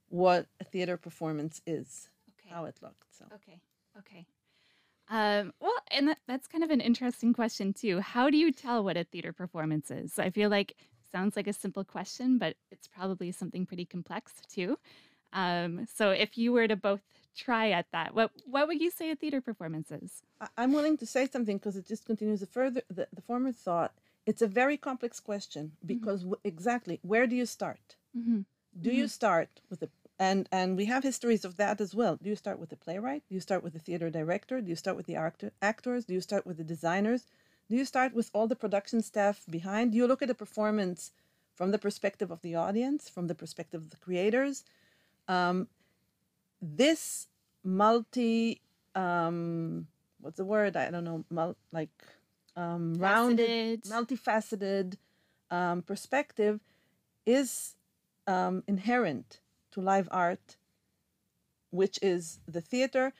what 0.09 0.47
a 0.59 0.63
theater 0.63 0.97
performance 0.97 1.61
is? 1.65 2.09
Okay. 2.39 2.53
How 2.53 2.65
it 2.65 2.77
looked. 2.81 3.05
So. 3.17 3.25
Okay. 3.33 3.59
Okay. 3.97 4.25
Um, 5.07 5.53
well, 5.59 5.73
and 5.91 6.07
that, 6.07 6.19
that's 6.27 6.47
kind 6.47 6.63
of 6.63 6.71
an 6.71 6.81
interesting 6.81 7.33
question 7.33 7.73
too. 7.73 7.99
How 7.99 8.29
do 8.29 8.37
you 8.37 8.51
tell 8.51 8.83
what 8.83 8.97
a 8.97 9.03
theater 9.03 9.31
performance 9.31 9.91
is? 9.91 10.17
I 10.17 10.29
feel 10.29 10.49
like 10.49 10.75
sounds 11.11 11.35
like 11.35 11.47
a 11.47 11.53
simple 11.53 11.83
question, 11.83 12.37
but 12.37 12.55
it's 12.71 12.87
probably 12.87 13.31
something 13.31 13.65
pretty 13.65 13.85
complex 13.85 14.33
too. 14.51 14.77
Um, 15.31 15.85
so 15.93 16.11
if 16.11 16.37
you 16.37 16.53
were 16.53 16.67
to 16.67 16.75
both 16.75 17.01
try 17.35 17.71
at 17.71 17.87
that, 17.91 18.15
what 18.15 18.31
what 18.45 18.67
would 18.67 18.81
you 18.81 18.89
say 18.89 19.11
a 19.11 19.15
theater 19.15 19.41
performance 19.41 19.91
is? 19.91 20.23
I'm 20.57 20.73
willing 20.73 20.97
to 20.97 21.05
say 21.05 21.27
something 21.27 21.57
because 21.57 21.75
it 21.75 21.85
just 21.85 22.05
continues 22.05 22.39
the 22.39 22.47
further 22.47 22.81
the, 22.89 23.07
the 23.13 23.21
former 23.21 23.51
thought. 23.51 23.93
It's 24.25 24.41
a 24.41 24.47
very 24.47 24.77
complex 24.77 25.19
question 25.19 25.73
because 25.85 26.21
w- 26.21 26.39
exactly 26.43 26.99
where 27.03 27.27
do 27.27 27.35
you 27.35 27.45
start? 27.45 27.95
Mm-hmm. 28.17 28.41
Do 28.79 28.91
you 28.91 29.07
start 29.07 29.61
with 29.69 29.79
the 29.79 29.89
and 30.17 30.47
and 30.51 30.77
we 30.77 30.85
have 30.85 31.03
histories 31.03 31.43
of 31.43 31.57
that 31.57 31.81
as 31.81 31.93
well. 31.93 32.17
Do 32.21 32.29
you 32.29 32.35
start 32.35 32.59
with 32.59 32.69
the 32.69 32.77
playwright? 32.77 33.23
Do 33.27 33.35
you 33.35 33.41
start 33.41 33.63
with 33.63 33.73
the 33.73 33.79
theater 33.79 34.09
director? 34.09 34.61
Do 34.61 34.69
you 34.69 34.75
start 34.75 34.95
with 34.95 35.07
the 35.07 35.15
actor, 35.15 35.51
actors? 35.61 36.05
Do 36.05 36.13
you 36.13 36.21
start 36.21 36.45
with 36.45 36.57
the 36.57 36.63
designers? 36.63 37.25
Do 37.69 37.75
you 37.75 37.85
start 37.85 38.13
with 38.13 38.29
all 38.33 38.47
the 38.47 38.55
production 38.55 39.01
staff 39.01 39.41
behind? 39.49 39.91
Do 39.91 39.97
you 39.97 40.07
look 40.07 40.21
at 40.21 40.27
the 40.27 40.35
performance 40.35 41.11
from 41.53 41.71
the 41.71 41.79
perspective 41.79 42.31
of 42.31 42.41
the 42.41 42.55
audience, 42.55 43.09
from 43.09 43.27
the 43.27 43.35
perspective 43.35 43.81
of 43.81 43.89
the 43.89 43.97
creators? 43.97 44.63
Um, 45.27 45.67
this 46.61 47.27
multi 47.63 48.61
um, 48.93 49.87
what's 50.21 50.37
the 50.37 50.45
word? 50.45 50.77
I 50.77 50.89
don't 50.91 51.03
know. 51.03 51.25
Mul- 51.29 51.57
like 51.71 51.89
um, 52.55 52.95
rounded, 52.95 53.83
multifaceted 53.83 54.95
um, 55.51 55.81
perspective 55.81 56.61
is 57.25 57.75
um, 58.27 58.63
inherent 58.67 59.39
to 59.71 59.81
live 59.81 60.07
art, 60.11 60.57
which 61.71 61.99
is 62.01 62.39
the 62.47 62.61
theater. 62.61 63.13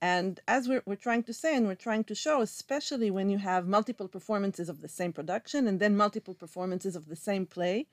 And 0.00 0.40
as 0.46 0.68
we're, 0.68 0.82
we're 0.86 0.94
trying 0.94 1.24
to 1.24 1.32
say 1.32 1.56
and 1.56 1.66
we're 1.66 1.74
trying 1.74 2.04
to 2.04 2.14
show, 2.14 2.40
especially 2.40 3.10
when 3.10 3.30
you 3.30 3.38
have 3.38 3.66
multiple 3.66 4.08
performances 4.08 4.68
of 4.68 4.80
the 4.80 4.88
same 4.88 5.12
production 5.12 5.66
and 5.66 5.80
then 5.80 5.96
multiple 5.96 6.34
performances 6.34 6.94
of 6.94 7.08
the 7.08 7.16
same 7.16 7.46
play, 7.46 7.86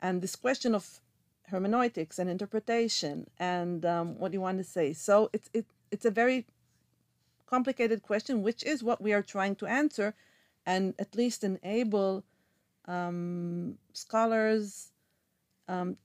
and 0.00 0.22
this 0.22 0.36
question 0.36 0.74
of 0.74 1.00
hermeneutics 1.48 2.18
and 2.18 2.30
interpretation 2.30 3.26
and 3.38 3.84
um, 3.84 4.18
what 4.18 4.32
do 4.32 4.36
you 4.36 4.40
want 4.40 4.56
to 4.56 4.64
say. 4.64 4.94
So 4.94 5.28
it's 5.34 5.50
it, 5.52 5.66
it's 5.90 6.06
a 6.06 6.10
very 6.10 6.46
complicated 7.46 8.02
question, 8.02 8.42
which 8.42 8.64
is 8.64 8.82
what 8.82 9.02
we 9.02 9.12
are 9.12 9.22
trying 9.22 9.54
to 9.56 9.66
answer, 9.66 10.14
and 10.64 10.94
at 10.98 11.14
least 11.14 11.44
enable 11.44 12.24
um, 12.88 13.76
scholars 13.92 14.92
um, 15.68 15.96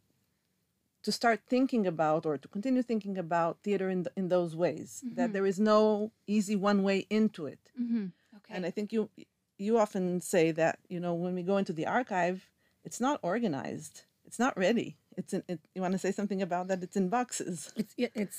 to 1.04 1.12
start 1.12 1.42
thinking 1.48 1.88
about 1.88 2.26
or 2.26 2.38
to 2.38 2.48
continue 2.48 2.82
thinking 2.84 3.18
about 3.18 3.60
theater 3.64 3.90
in, 3.90 4.04
th- 4.04 4.14
in 4.16 4.28
those 4.28 4.56
ways. 4.56 5.04
That 5.16 5.34
there 5.34 5.46
is 5.46 5.60
no 5.60 6.12
easy 6.28 6.56
one 6.56 6.84
way 6.84 7.06
into 7.10 7.46
it. 7.46 7.60
Mm-hmm. 7.80 8.08
Okay. 8.38 8.54
And 8.56 8.66
I 8.66 8.72
think 8.72 8.92
you 8.92 9.10
you 9.58 9.78
often 9.78 10.22
say 10.22 10.52
that 10.52 10.80
you 10.88 11.00
know 11.00 11.14
when 11.14 11.36
we 11.36 11.44
go 11.44 11.58
into 11.58 11.74
the 11.74 11.88
archive, 11.88 12.50
it's 12.84 13.00
not 13.00 13.20
organized. 13.22 14.04
It's 14.26 14.40
not 14.40 14.58
ready. 14.58 14.98
It's 15.20 15.34
in. 15.34 15.44
It, 15.48 15.60
you 15.76 15.82
want 15.86 15.94
to 15.98 16.04
say 16.06 16.12
something 16.20 16.42
about 16.42 16.66
that? 16.70 16.82
It's 16.86 16.98
in 17.02 17.10
boxes. 17.10 17.58
It's 17.76 17.94
it's 18.24 18.38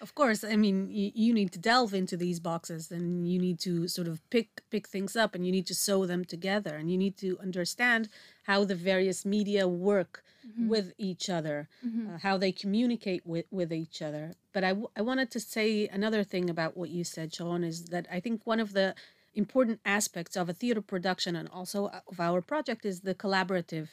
of 0.00 0.10
course. 0.20 0.40
I 0.54 0.56
mean, 0.64 0.78
you, 0.90 1.08
you 1.14 1.32
need 1.32 1.50
to 1.52 1.60
delve 1.72 1.94
into 2.02 2.16
these 2.24 2.38
boxes, 2.50 2.90
and 2.96 3.04
you 3.30 3.38
need 3.46 3.58
to 3.60 3.88
sort 3.96 4.08
of 4.08 4.16
pick 4.30 4.48
pick 4.70 4.84
things 4.94 5.14
up, 5.22 5.30
and 5.34 5.46
you 5.46 5.52
need 5.52 5.68
to 5.72 5.76
sew 5.86 6.06
them 6.12 6.22
together, 6.24 6.74
and 6.78 6.90
you 6.92 6.98
need 7.04 7.16
to 7.18 7.30
understand 7.46 8.02
how 8.50 8.58
the 8.64 8.74
various 8.74 9.24
media 9.36 9.68
work 9.92 10.24
with 10.68 10.92
each 10.98 11.30
other, 11.38 11.68
uh, 12.08 12.18
how 12.26 12.36
they 12.36 12.52
communicate 12.64 13.22
with 13.24 13.46
with 13.58 13.72
each 13.72 13.98
other. 14.02 14.24
But 14.52 14.64
I, 14.64 14.70
w- 14.70 14.90
I 14.98 15.02
wanted 15.10 15.30
to 15.30 15.40
say 15.40 15.68
another 15.98 16.22
thing 16.32 16.50
about 16.50 16.76
what 16.76 16.90
you 16.90 17.04
said, 17.04 17.28
Sean, 17.36 17.62
is 17.62 17.76
that 17.94 18.04
I 18.16 18.18
think 18.24 18.42
one 18.44 18.60
of 18.66 18.72
the 18.72 18.94
important 19.34 19.78
aspects 19.98 20.36
of 20.36 20.48
a 20.48 20.52
theater 20.60 20.82
production 20.94 21.36
and 21.36 21.48
also 21.48 21.90
of 22.12 22.18
our 22.28 22.40
project 22.42 22.84
is 22.84 23.00
the 23.00 23.14
collaborative 23.14 23.88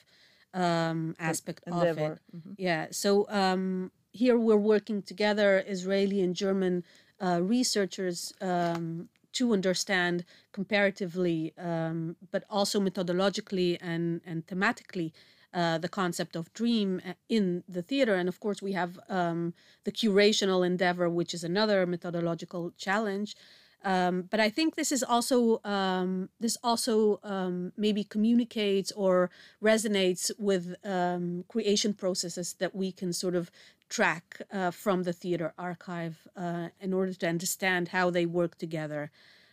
um, 0.53 1.15
aspect 1.19 1.63
of 1.67 1.97
it. 1.97 2.19
Mhm. 2.35 2.55
Yeah. 2.57 2.87
So 2.91 3.27
um, 3.29 3.91
here 4.11 4.37
we're 4.37 4.57
working 4.57 5.01
together, 5.01 5.63
Israeli 5.67 6.21
and 6.21 6.35
German 6.35 6.83
uh, 7.21 7.39
researchers, 7.41 8.33
um, 8.41 9.09
to 9.33 9.53
understand 9.53 10.25
comparatively, 10.51 11.53
um, 11.57 12.15
but 12.31 12.43
also 12.49 12.79
methodologically 12.79 13.77
and 13.81 14.21
and 14.25 14.45
thematically. 14.47 15.11
Uh, 15.51 15.79
the 15.79 15.89
concept 15.89 16.35
of 16.35 16.53
dream 16.53 17.01
uh, 17.03 17.13
in 17.27 17.63
the 17.67 17.81
theater, 17.81 18.13
and 18.13 18.29
of 18.29 18.39
course 18.39 18.61
we 18.61 18.73
have 18.73 18.99
um, 19.09 19.51
the 19.83 19.91
curational 19.91 20.63
endeavor, 20.63 21.09
which 21.09 21.33
is 21.33 21.43
another 21.43 21.87
methodological 21.87 22.71
challenge. 22.77 23.35
Um, 23.83 24.23
but 24.29 24.39
I 24.39 24.49
think 24.49 24.75
this 24.75 24.91
is 24.91 25.03
also 25.03 25.61
um, 25.63 26.29
this 26.39 26.57
also 26.63 27.19
um, 27.23 27.71
maybe 27.77 28.03
communicates 28.03 28.91
or 28.91 29.29
resonates 29.63 30.31
with 30.37 30.75
um, 30.83 31.45
creation 31.47 31.93
processes 31.93 32.53
that 32.59 32.75
we 32.75 32.91
can 32.91 33.13
sort 33.13 33.35
of 33.35 33.49
track 33.87 34.41
uh, 34.51 34.71
from 34.71 35.03
the 35.03 35.13
theater 35.13 35.53
archive 35.57 36.27
uh, 36.35 36.69
in 36.79 36.93
order 36.93 37.13
to 37.13 37.27
understand 37.27 37.89
how 37.89 38.09
they 38.09 38.25
work 38.25 38.57
together. 38.57 39.11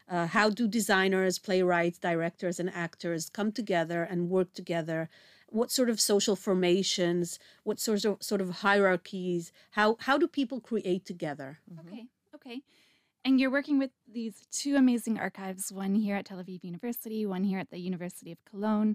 Uh, 0.08 0.26
how 0.26 0.50
do 0.50 0.68
designers, 0.68 1.38
playwrights, 1.38 1.98
directors, 1.98 2.60
and 2.60 2.70
actors 2.70 3.28
come 3.30 3.50
together 3.50 4.02
and 4.02 4.30
work 4.30 4.52
together? 4.54 5.08
What 5.48 5.70
sort 5.70 5.88
of 5.88 6.00
social 6.00 6.36
formations? 6.36 7.38
What 7.64 7.80
sort 7.80 8.04
of 8.04 8.22
sort 8.22 8.40
of 8.40 8.50
hierarchies? 8.50 9.52
How 9.72 9.96
how 10.00 10.18
do 10.18 10.26
people 10.26 10.60
create 10.60 11.04
together? 11.04 11.58
Okay. 11.86 12.06
Okay. 12.34 12.62
And 13.26 13.40
you're 13.40 13.50
working 13.50 13.80
with 13.80 13.90
these 14.06 14.46
two 14.52 14.76
amazing 14.76 15.18
archives, 15.18 15.72
one 15.72 15.96
here 15.96 16.14
at 16.14 16.26
Tel 16.26 16.38
Aviv 16.38 16.62
University, 16.62 17.26
one 17.26 17.42
here 17.42 17.58
at 17.58 17.70
the 17.72 17.78
University 17.78 18.30
of 18.30 18.38
Cologne. 18.48 18.94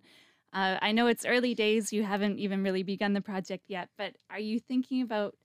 Uh, 0.53 0.77
I 0.81 0.93
know 0.93 1.07
it's 1.07 1.25
early 1.25 1.53
days, 1.53 1.91
you 1.91 2.03
haven't 2.03 2.39
even 2.39 2.63
really 2.63 2.81
begun 2.81 3.11
the 3.11 3.19
project 3.19 3.65
yet, 3.67 3.89
but 3.97 4.15
are 4.29 4.39
you 4.39 4.57
thinking 4.57 5.01
about 5.01 5.35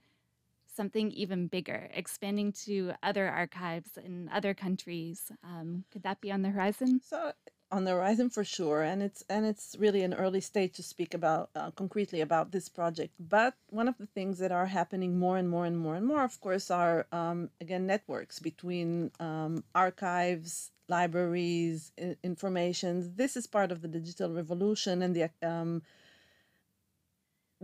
something 0.73 1.11
even 1.11 1.49
bigger, 1.49 1.91
expanding 1.95 2.53
to 2.65 2.93
other 3.03 3.27
archives 3.27 3.99
in 4.05 4.31
other 4.33 4.55
countries? 4.55 5.33
Um, 5.43 5.83
could 5.91 6.05
that 6.05 6.21
be 6.21 6.31
on 6.31 6.43
the 6.43 6.51
horizon? 6.51 7.01
So 7.05 7.33
on 7.71 7.85
the 7.85 7.91
horizon 7.91 8.31
for 8.31 8.45
sure, 8.45 8.83
and 8.83 9.03
it's 9.03 9.25
and 9.29 9.45
it's 9.45 9.77
really 9.79 10.03
an 10.03 10.15
early 10.15 10.41
stage 10.41 10.75
to 10.75 10.83
speak 10.83 11.15
about 11.15 11.51
uh, 11.57 11.71
concretely 11.73 12.21
about 12.21 12.53
this 12.53 12.69
project. 12.69 13.15
But 13.19 13.55
one 13.71 13.89
of 13.89 13.99
the 13.99 14.07
things 14.07 14.39
that 14.39 14.53
are 14.53 14.67
happening 14.67 15.19
more 15.19 15.37
and 15.37 15.49
more 15.49 15.67
and 15.67 15.79
more 15.79 15.97
and 15.97 16.07
more, 16.07 16.23
of 16.23 16.41
course, 16.41 16.71
are 16.71 17.07
um, 17.13 17.51
again 17.61 17.87
networks 17.87 18.39
between 18.39 19.11
um, 19.21 19.65
archives, 19.75 20.71
libraries, 20.89 21.93
I- 22.01 22.17
informations. 22.23 23.11
This 23.15 23.37
is 23.37 23.47
part 23.47 23.73
of 23.73 23.83
the 23.83 23.89
digital 23.89 24.33
revolution, 24.33 25.03
and 25.03 25.15
the 25.17 25.31
um, 25.43 25.83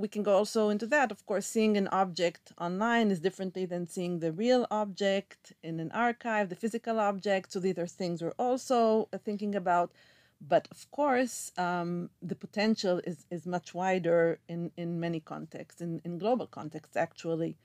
we 0.03 0.09
can 0.09 0.25
go 0.25 0.35
also 0.35 0.69
into 0.69 0.87
that. 0.87 1.13
Of 1.13 1.25
course, 1.27 1.47
seeing 1.47 1.77
an 1.77 1.87
object 2.03 2.53
online 2.59 3.13
is 3.13 3.21
differently 3.21 3.67
than 3.67 3.87
seeing 3.87 4.19
the 4.19 4.33
real 4.33 4.67
object 4.69 5.53
in 5.63 5.79
an 5.79 5.93
archive, 5.93 6.49
the 6.49 6.57
physical 6.57 6.99
object. 6.99 7.53
So 7.53 7.61
these 7.61 7.79
are 7.79 7.87
things 7.87 8.21
we're 8.21 8.41
also 8.49 9.09
uh, 9.13 9.19
thinking 9.19 9.55
about. 9.55 9.93
But 10.55 10.67
of 10.73 10.91
course, 10.91 11.53
um, 11.57 12.11
the 12.21 12.35
potential 12.35 13.01
is, 13.05 13.27
is 13.31 13.47
much 13.47 13.75
wider 13.75 14.41
in, 14.49 14.73
in 14.77 14.99
many 14.99 15.21
contexts, 15.21 15.81
in, 15.81 16.01
in 16.05 16.19
global 16.19 16.49
contexts, 16.49 16.97
actually. 16.97 17.57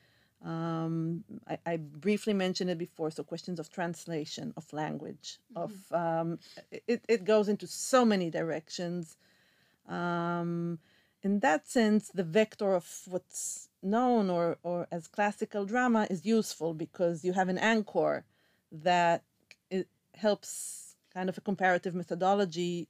Um, 0.45 1.23
I, 1.47 1.57
I 1.65 1.77
briefly 1.77 2.33
mentioned 2.33 2.69
it 2.69 2.77
before. 2.77 3.09
So, 3.09 3.23
questions 3.23 3.59
of 3.59 3.71
translation, 3.71 4.53
of 4.55 4.71
language, 4.71 5.39
of 5.55 5.73
um, 5.91 6.37
it, 6.87 7.01
it 7.09 7.25
goes 7.25 7.49
into 7.49 7.65
so 7.65 8.05
many 8.05 8.29
directions. 8.29 9.17
Um, 9.89 10.77
in 11.23 11.39
that 11.39 11.67
sense, 11.67 12.09
the 12.13 12.23
vector 12.23 12.73
of 12.75 13.01
what's 13.07 13.69
known 13.81 14.29
or, 14.29 14.57
or 14.63 14.87
as 14.91 15.07
classical 15.07 15.65
drama 15.65 16.07
is 16.09 16.25
useful 16.25 16.73
because 16.73 17.23
you 17.23 17.33
have 17.33 17.49
an 17.49 17.57
anchor 17.57 18.25
that 18.71 19.23
it 19.69 19.87
helps 20.13 20.95
kind 21.13 21.29
of 21.29 21.37
a 21.37 21.41
comparative 21.41 21.95
methodology 21.95 22.87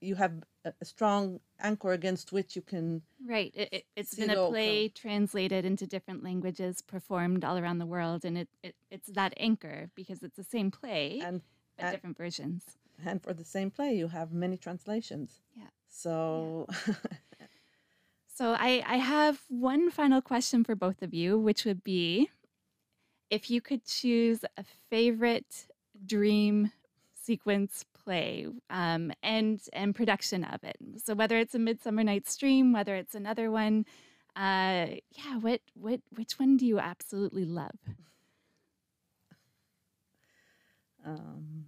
you 0.00 0.14
have 0.14 0.32
a, 0.64 0.72
strong 0.84 1.40
anchor 1.60 1.92
against 1.92 2.32
which 2.32 2.56
you 2.56 2.62
can 2.62 3.02
Right. 3.24 3.52
It, 3.54 3.68
it, 3.72 3.84
it's 3.96 4.10
See 4.10 4.26
been 4.26 4.36
a 4.36 4.48
play 4.48 4.88
translated 4.88 5.64
into 5.64 5.86
different 5.86 6.22
languages, 6.22 6.82
performed 6.82 7.44
all 7.44 7.58
around 7.58 7.78
the 7.78 7.86
world, 7.86 8.24
and 8.24 8.38
it, 8.38 8.48
it 8.62 8.74
it's 8.90 9.08
that 9.08 9.34
anchor 9.36 9.90
because 9.94 10.22
it's 10.22 10.36
the 10.36 10.44
same 10.44 10.70
play, 10.70 11.20
and 11.24 11.42
but 11.76 11.86
and- 11.86 11.94
different 11.94 12.16
versions. 12.16 12.64
and 13.04 13.22
for 13.22 13.34
the 13.34 13.44
same 13.44 13.70
play 13.70 13.94
you 13.94 14.08
have 14.08 14.32
many 14.32 14.56
translations. 14.56 15.40
Yeah. 15.56 15.64
So 15.88 16.66
So 18.36 18.52
I, 18.52 18.82
I 18.86 18.96
have 18.98 19.40
one 19.48 19.90
final 19.90 20.20
question 20.20 20.62
for 20.62 20.74
both 20.74 21.02
of 21.02 21.14
you, 21.14 21.38
which 21.38 21.64
would 21.64 21.82
be 21.82 22.28
if 23.30 23.50
you 23.50 23.60
could 23.60 23.84
choose 23.84 24.44
a 24.56 24.64
favorite 24.90 25.66
dream 26.04 26.72
sequence 27.14 27.84
play 27.94 28.46
um, 28.70 29.12
and 29.22 29.60
and 29.72 29.94
production 29.94 30.44
of 30.44 30.62
it. 30.62 30.76
So 31.04 31.14
whether 31.14 31.38
it's 31.38 31.54
a 31.54 31.58
Midsummer 31.58 32.04
Night's 32.04 32.36
Dream, 32.36 32.72
whether 32.72 32.94
it's 32.94 33.14
another 33.14 33.50
one, 33.50 33.86
uh, 34.36 34.86
yeah, 35.10 35.38
what 35.40 35.60
what 35.74 36.00
which 36.14 36.38
one 36.38 36.56
do 36.56 36.66
you 36.66 36.78
absolutely 36.78 37.44
love? 37.44 37.78
um, 41.04 41.64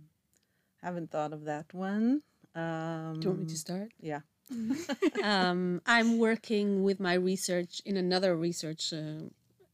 haven't 0.82 1.10
thought 1.10 1.32
of 1.32 1.44
that 1.44 1.72
one. 1.74 2.22
Um, 2.54 3.20
Do 3.20 3.28
you 3.28 3.30
want 3.30 3.40
me 3.40 3.46
to 3.46 3.56
start? 3.56 3.90
Yeah. 4.00 4.20
um, 5.22 5.80
I'm 5.86 6.18
working 6.18 6.82
with 6.82 7.00
my 7.00 7.14
research 7.14 7.82
in 7.84 7.96
another 7.96 8.36
research 8.36 8.92
uh, 8.92 9.28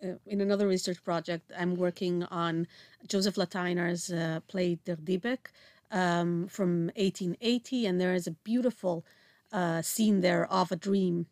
uh, 0.04 0.14
in 0.26 0.40
another 0.40 0.66
research 0.66 1.02
project. 1.04 1.52
I'm 1.56 1.76
working 1.76 2.24
on 2.24 2.66
Joseph 3.06 3.36
Lateiner's 3.36 4.10
uh, 4.10 4.40
play 4.48 4.78
Der 4.84 4.96
Diebeck 4.96 5.50
um, 5.90 6.48
from 6.48 6.90
1880, 6.96 7.86
and 7.86 8.00
there 8.00 8.14
is 8.14 8.26
a 8.26 8.32
beautiful 8.32 9.04
uh, 9.52 9.82
scene 9.82 10.20
there 10.20 10.46
of 10.52 10.72
a 10.72 10.76
dream 10.76 11.26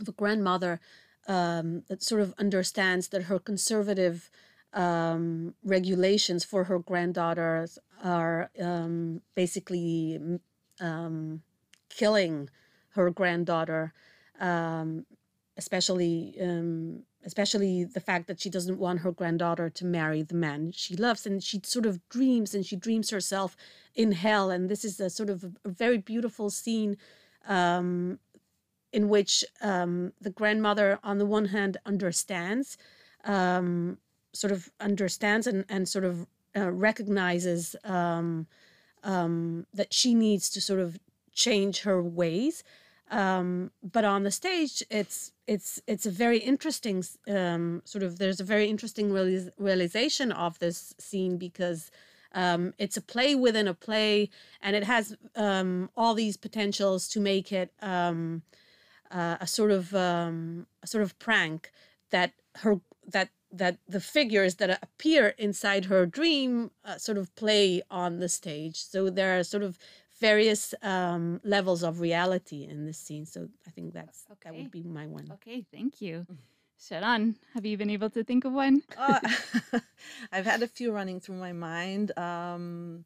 of 0.00 0.08
a 0.08 0.12
grandmother 0.12 0.78
um, 1.26 1.82
that 1.88 2.02
sort 2.02 2.20
of 2.20 2.34
understands 2.38 3.08
that 3.08 3.24
her 3.24 3.38
conservative 3.38 4.30
um, 4.74 5.54
regulations 5.64 6.44
for 6.44 6.64
her 6.64 6.78
granddaughters 6.78 7.78
are 8.04 8.50
um, 8.60 9.22
basically 9.34 10.20
um, 10.80 11.42
killing 11.88 12.50
her 12.96 13.10
granddaughter, 13.10 13.92
um, 14.40 15.06
especially 15.56 16.36
um, 16.42 17.02
especially 17.24 17.84
the 17.84 18.00
fact 18.00 18.26
that 18.26 18.40
she 18.40 18.50
doesn't 18.50 18.78
want 18.78 19.00
her 19.00 19.10
granddaughter 19.10 19.68
to 19.70 19.84
marry 19.84 20.22
the 20.22 20.34
man 20.34 20.72
she 20.72 20.96
loves, 20.96 21.26
and 21.26 21.42
she 21.42 21.60
sort 21.62 21.86
of 21.86 22.06
dreams 22.08 22.54
and 22.54 22.66
she 22.66 22.76
dreams 22.76 23.10
herself 23.10 23.56
in 23.94 24.12
hell, 24.12 24.50
and 24.50 24.68
this 24.68 24.84
is 24.84 25.00
a 25.00 25.08
sort 25.08 25.30
of 25.30 25.44
a, 25.64 25.68
very 25.68 25.98
beautiful 25.98 26.50
scene. 26.50 26.96
Um, 27.46 28.18
in 28.92 29.08
which 29.08 29.44
um, 29.60 30.12
the 30.20 30.30
grandmother, 30.30 30.98
on 31.04 31.18
the 31.18 31.26
one 31.26 31.46
hand, 31.46 31.76
understands, 31.84 32.78
um, 33.24 33.98
sort 34.32 34.52
of 34.52 34.70
understands 34.80 35.46
and, 35.46 35.64
and 35.68 35.88
sort 35.88 36.04
of 36.04 36.26
uh, 36.56 36.70
recognizes 36.70 37.76
um, 37.84 38.46
um, 39.04 39.66
that 39.74 39.92
she 39.92 40.14
needs 40.14 40.48
to 40.50 40.60
sort 40.60 40.80
of 40.80 40.98
change 41.32 41.82
her 41.82 42.02
ways. 42.02 42.64
Um, 43.10 43.70
but 43.82 44.04
on 44.04 44.24
the 44.24 44.30
stage, 44.30 44.82
it's 44.90 45.32
it's 45.46 45.80
it's 45.86 46.06
a 46.06 46.10
very 46.10 46.38
interesting 46.38 47.04
um, 47.28 47.82
sort 47.84 48.02
of. 48.02 48.18
There's 48.18 48.40
a 48.40 48.44
very 48.44 48.68
interesting 48.68 49.12
realization 49.58 50.32
of 50.32 50.58
this 50.58 50.94
scene 50.98 51.36
because 51.36 51.90
um, 52.32 52.74
it's 52.78 52.96
a 52.96 53.00
play 53.00 53.34
within 53.34 53.68
a 53.68 53.74
play, 53.74 54.30
and 54.60 54.74
it 54.74 54.84
has 54.84 55.16
um, 55.36 55.88
all 55.96 56.14
these 56.14 56.36
potentials 56.36 57.08
to 57.08 57.20
make 57.20 57.52
it 57.52 57.72
um, 57.80 58.42
uh, 59.10 59.36
a 59.40 59.46
sort 59.46 59.70
of 59.70 59.94
um, 59.94 60.66
a 60.82 60.86
sort 60.86 61.02
of 61.02 61.18
prank 61.20 61.70
that 62.10 62.32
her 62.56 62.80
that 63.06 63.30
that 63.52 63.78
the 63.88 64.00
figures 64.00 64.56
that 64.56 64.82
appear 64.82 65.28
inside 65.38 65.86
her 65.86 66.06
dream 66.06 66.70
uh, 66.84 66.98
sort 66.98 67.18
of 67.18 67.34
play 67.36 67.82
on 67.90 68.18
the 68.18 68.28
stage. 68.28 68.82
So 68.82 69.10
there 69.10 69.38
are 69.38 69.44
sort 69.44 69.62
of 69.62 69.78
various 70.20 70.74
um, 70.82 71.40
levels 71.44 71.82
of 71.82 72.00
reality 72.00 72.66
in 72.68 72.86
this 72.86 72.98
scene. 72.98 73.26
So 73.26 73.48
I 73.66 73.70
think 73.70 73.94
that's 73.94 74.24
that 74.44 74.54
would 74.54 74.70
be 74.70 74.82
my 74.82 75.06
one. 75.06 75.30
Okay, 75.34 75.64
thank 75.72 76.00
you. 76.00 76.26
Sharon, 76.78 77.36
have 77.54 77.64
you 77.64 77.76
been 77.78 77.90
able 77.90 78.10
to 78.10 78.22
think 78.22 78.44
of 78.44 78.52
one? 78.52 78.82
Uh, 78.98 79.20
I've 80.32 80.44
had 80.44 80.62
a 80.62 80.68
few 80.68 80.92
running 80.92 81.20
through 81.20 81.36
my 81.36 81.52
mind. 81.52 82.16
Um, 82.18 83.04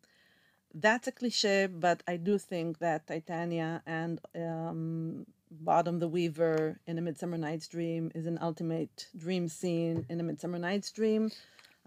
that's 0.74 1.06
a 1.06 1.12
cliche, 1.12 1.66
but 1.66 2.02
I 2.06 2.16
do 2.16 2.38
think 2.38 2.78
that 2.78 3.06
Titania 3.06 3.82
and 3.86 4.20
um, 4.34 5.26
Bottom 5.50 5.98
the 5.98 6.08
Weaver 6.08 6.80
in 6.86 6.98
A 6.98 7.00
Midsummer 7.00 7.38
Night's 7.38 7.68
Dream 7.68 8.10
is 8.14 8.26
an 8.26 8.38
ultimate 8.40 9.06
dream 9.16 9.48
scene 9.48 10.06
in 10.08 10.20
A 10.20 10.22
Midsummer 10.22 10.58
Night's 10.58 10.90
Dream. 10.92 11.30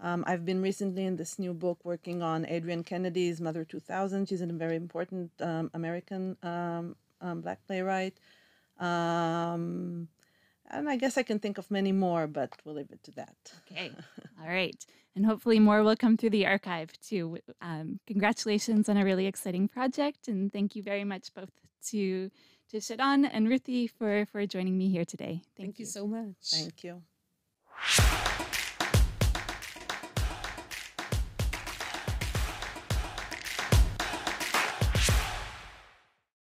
Um, 0.00 0.24
I've 0.26 0.44
been 0.44 0.60
recently 0.60 1.04
in 1.04 1.16
this 1.16 1.38
new 1.38 1.54
book 1.54 1.78
working 1.84 2.22
on 2.22 2.44
Adrienne 2.46 2.84
Kennedy's 2.84 3.40
Mother 3.40 3.64
2000. 3.64 4.28
She's 4.28 4.42
a 4.42 4.46
very 4.46 4.76
important 4.76 5.30
um, 5.40 5.70
American 5.74 6.36
um, 6.42 6.96
um, 7.20 7.40
black 7.40 7.64
playwright. 7.66 8.18
Um, 8.78 10.08
and 10.70 10.88
I 10.88 10.96
guess 10.96 11.16
I 11.16 11.22
can 11.22 11.38
think 11.38 11.58
of 11.58 11.70
many 11.70 11.92
more, 11.92 12.26
but 12.26 12.52
we'll 12.64 12.74
leave 12.74 12.90
it 12.90 13.02
to 13.04 13.10
that. 13.12 13.36
Okay. 13.70 13.92
All 14.40 14.48
right. 14.48 14.84
And 15.14 15.24
hopefully 15.24 15.60
more 15.60 15.84
will 15.84 15.96
come 15.96 16.16
through 16.16 16.30
the 16.30 16.46
archive 16.46 16.90
too. 17.00 17.38
Um, 17.60 18.00
congratulations 18.06 18.88
on 18.88 18.96
a 18.96 19.04
really 19.04 19.26
exciting 19.26 19.68
project. 19.68 20.26
And 20.26 20.52
thank 20.52 20.74
you 20.74 20.82
very 20.82 21.04
much 21.04 21.32
both 21.34 21.50
to 21.90 22.30
to 22.70 22.80
Sharon 22.80 23.26
and 23.26 23.48
Ruthie 23.48 23.86
for, 23.86 24.26
for 24.26 24.46
joining 24.46 24.76
me 24.76 24.88
here 24.88 25.04
today. 25.04 25.42
Thank, 25.56 25.76
Thank 25.76 25.78
you 25.80 25.86
so 25.86 26.06
much. 26.06 26.34
Thank 26.42 26.82
you. 26.82 27.02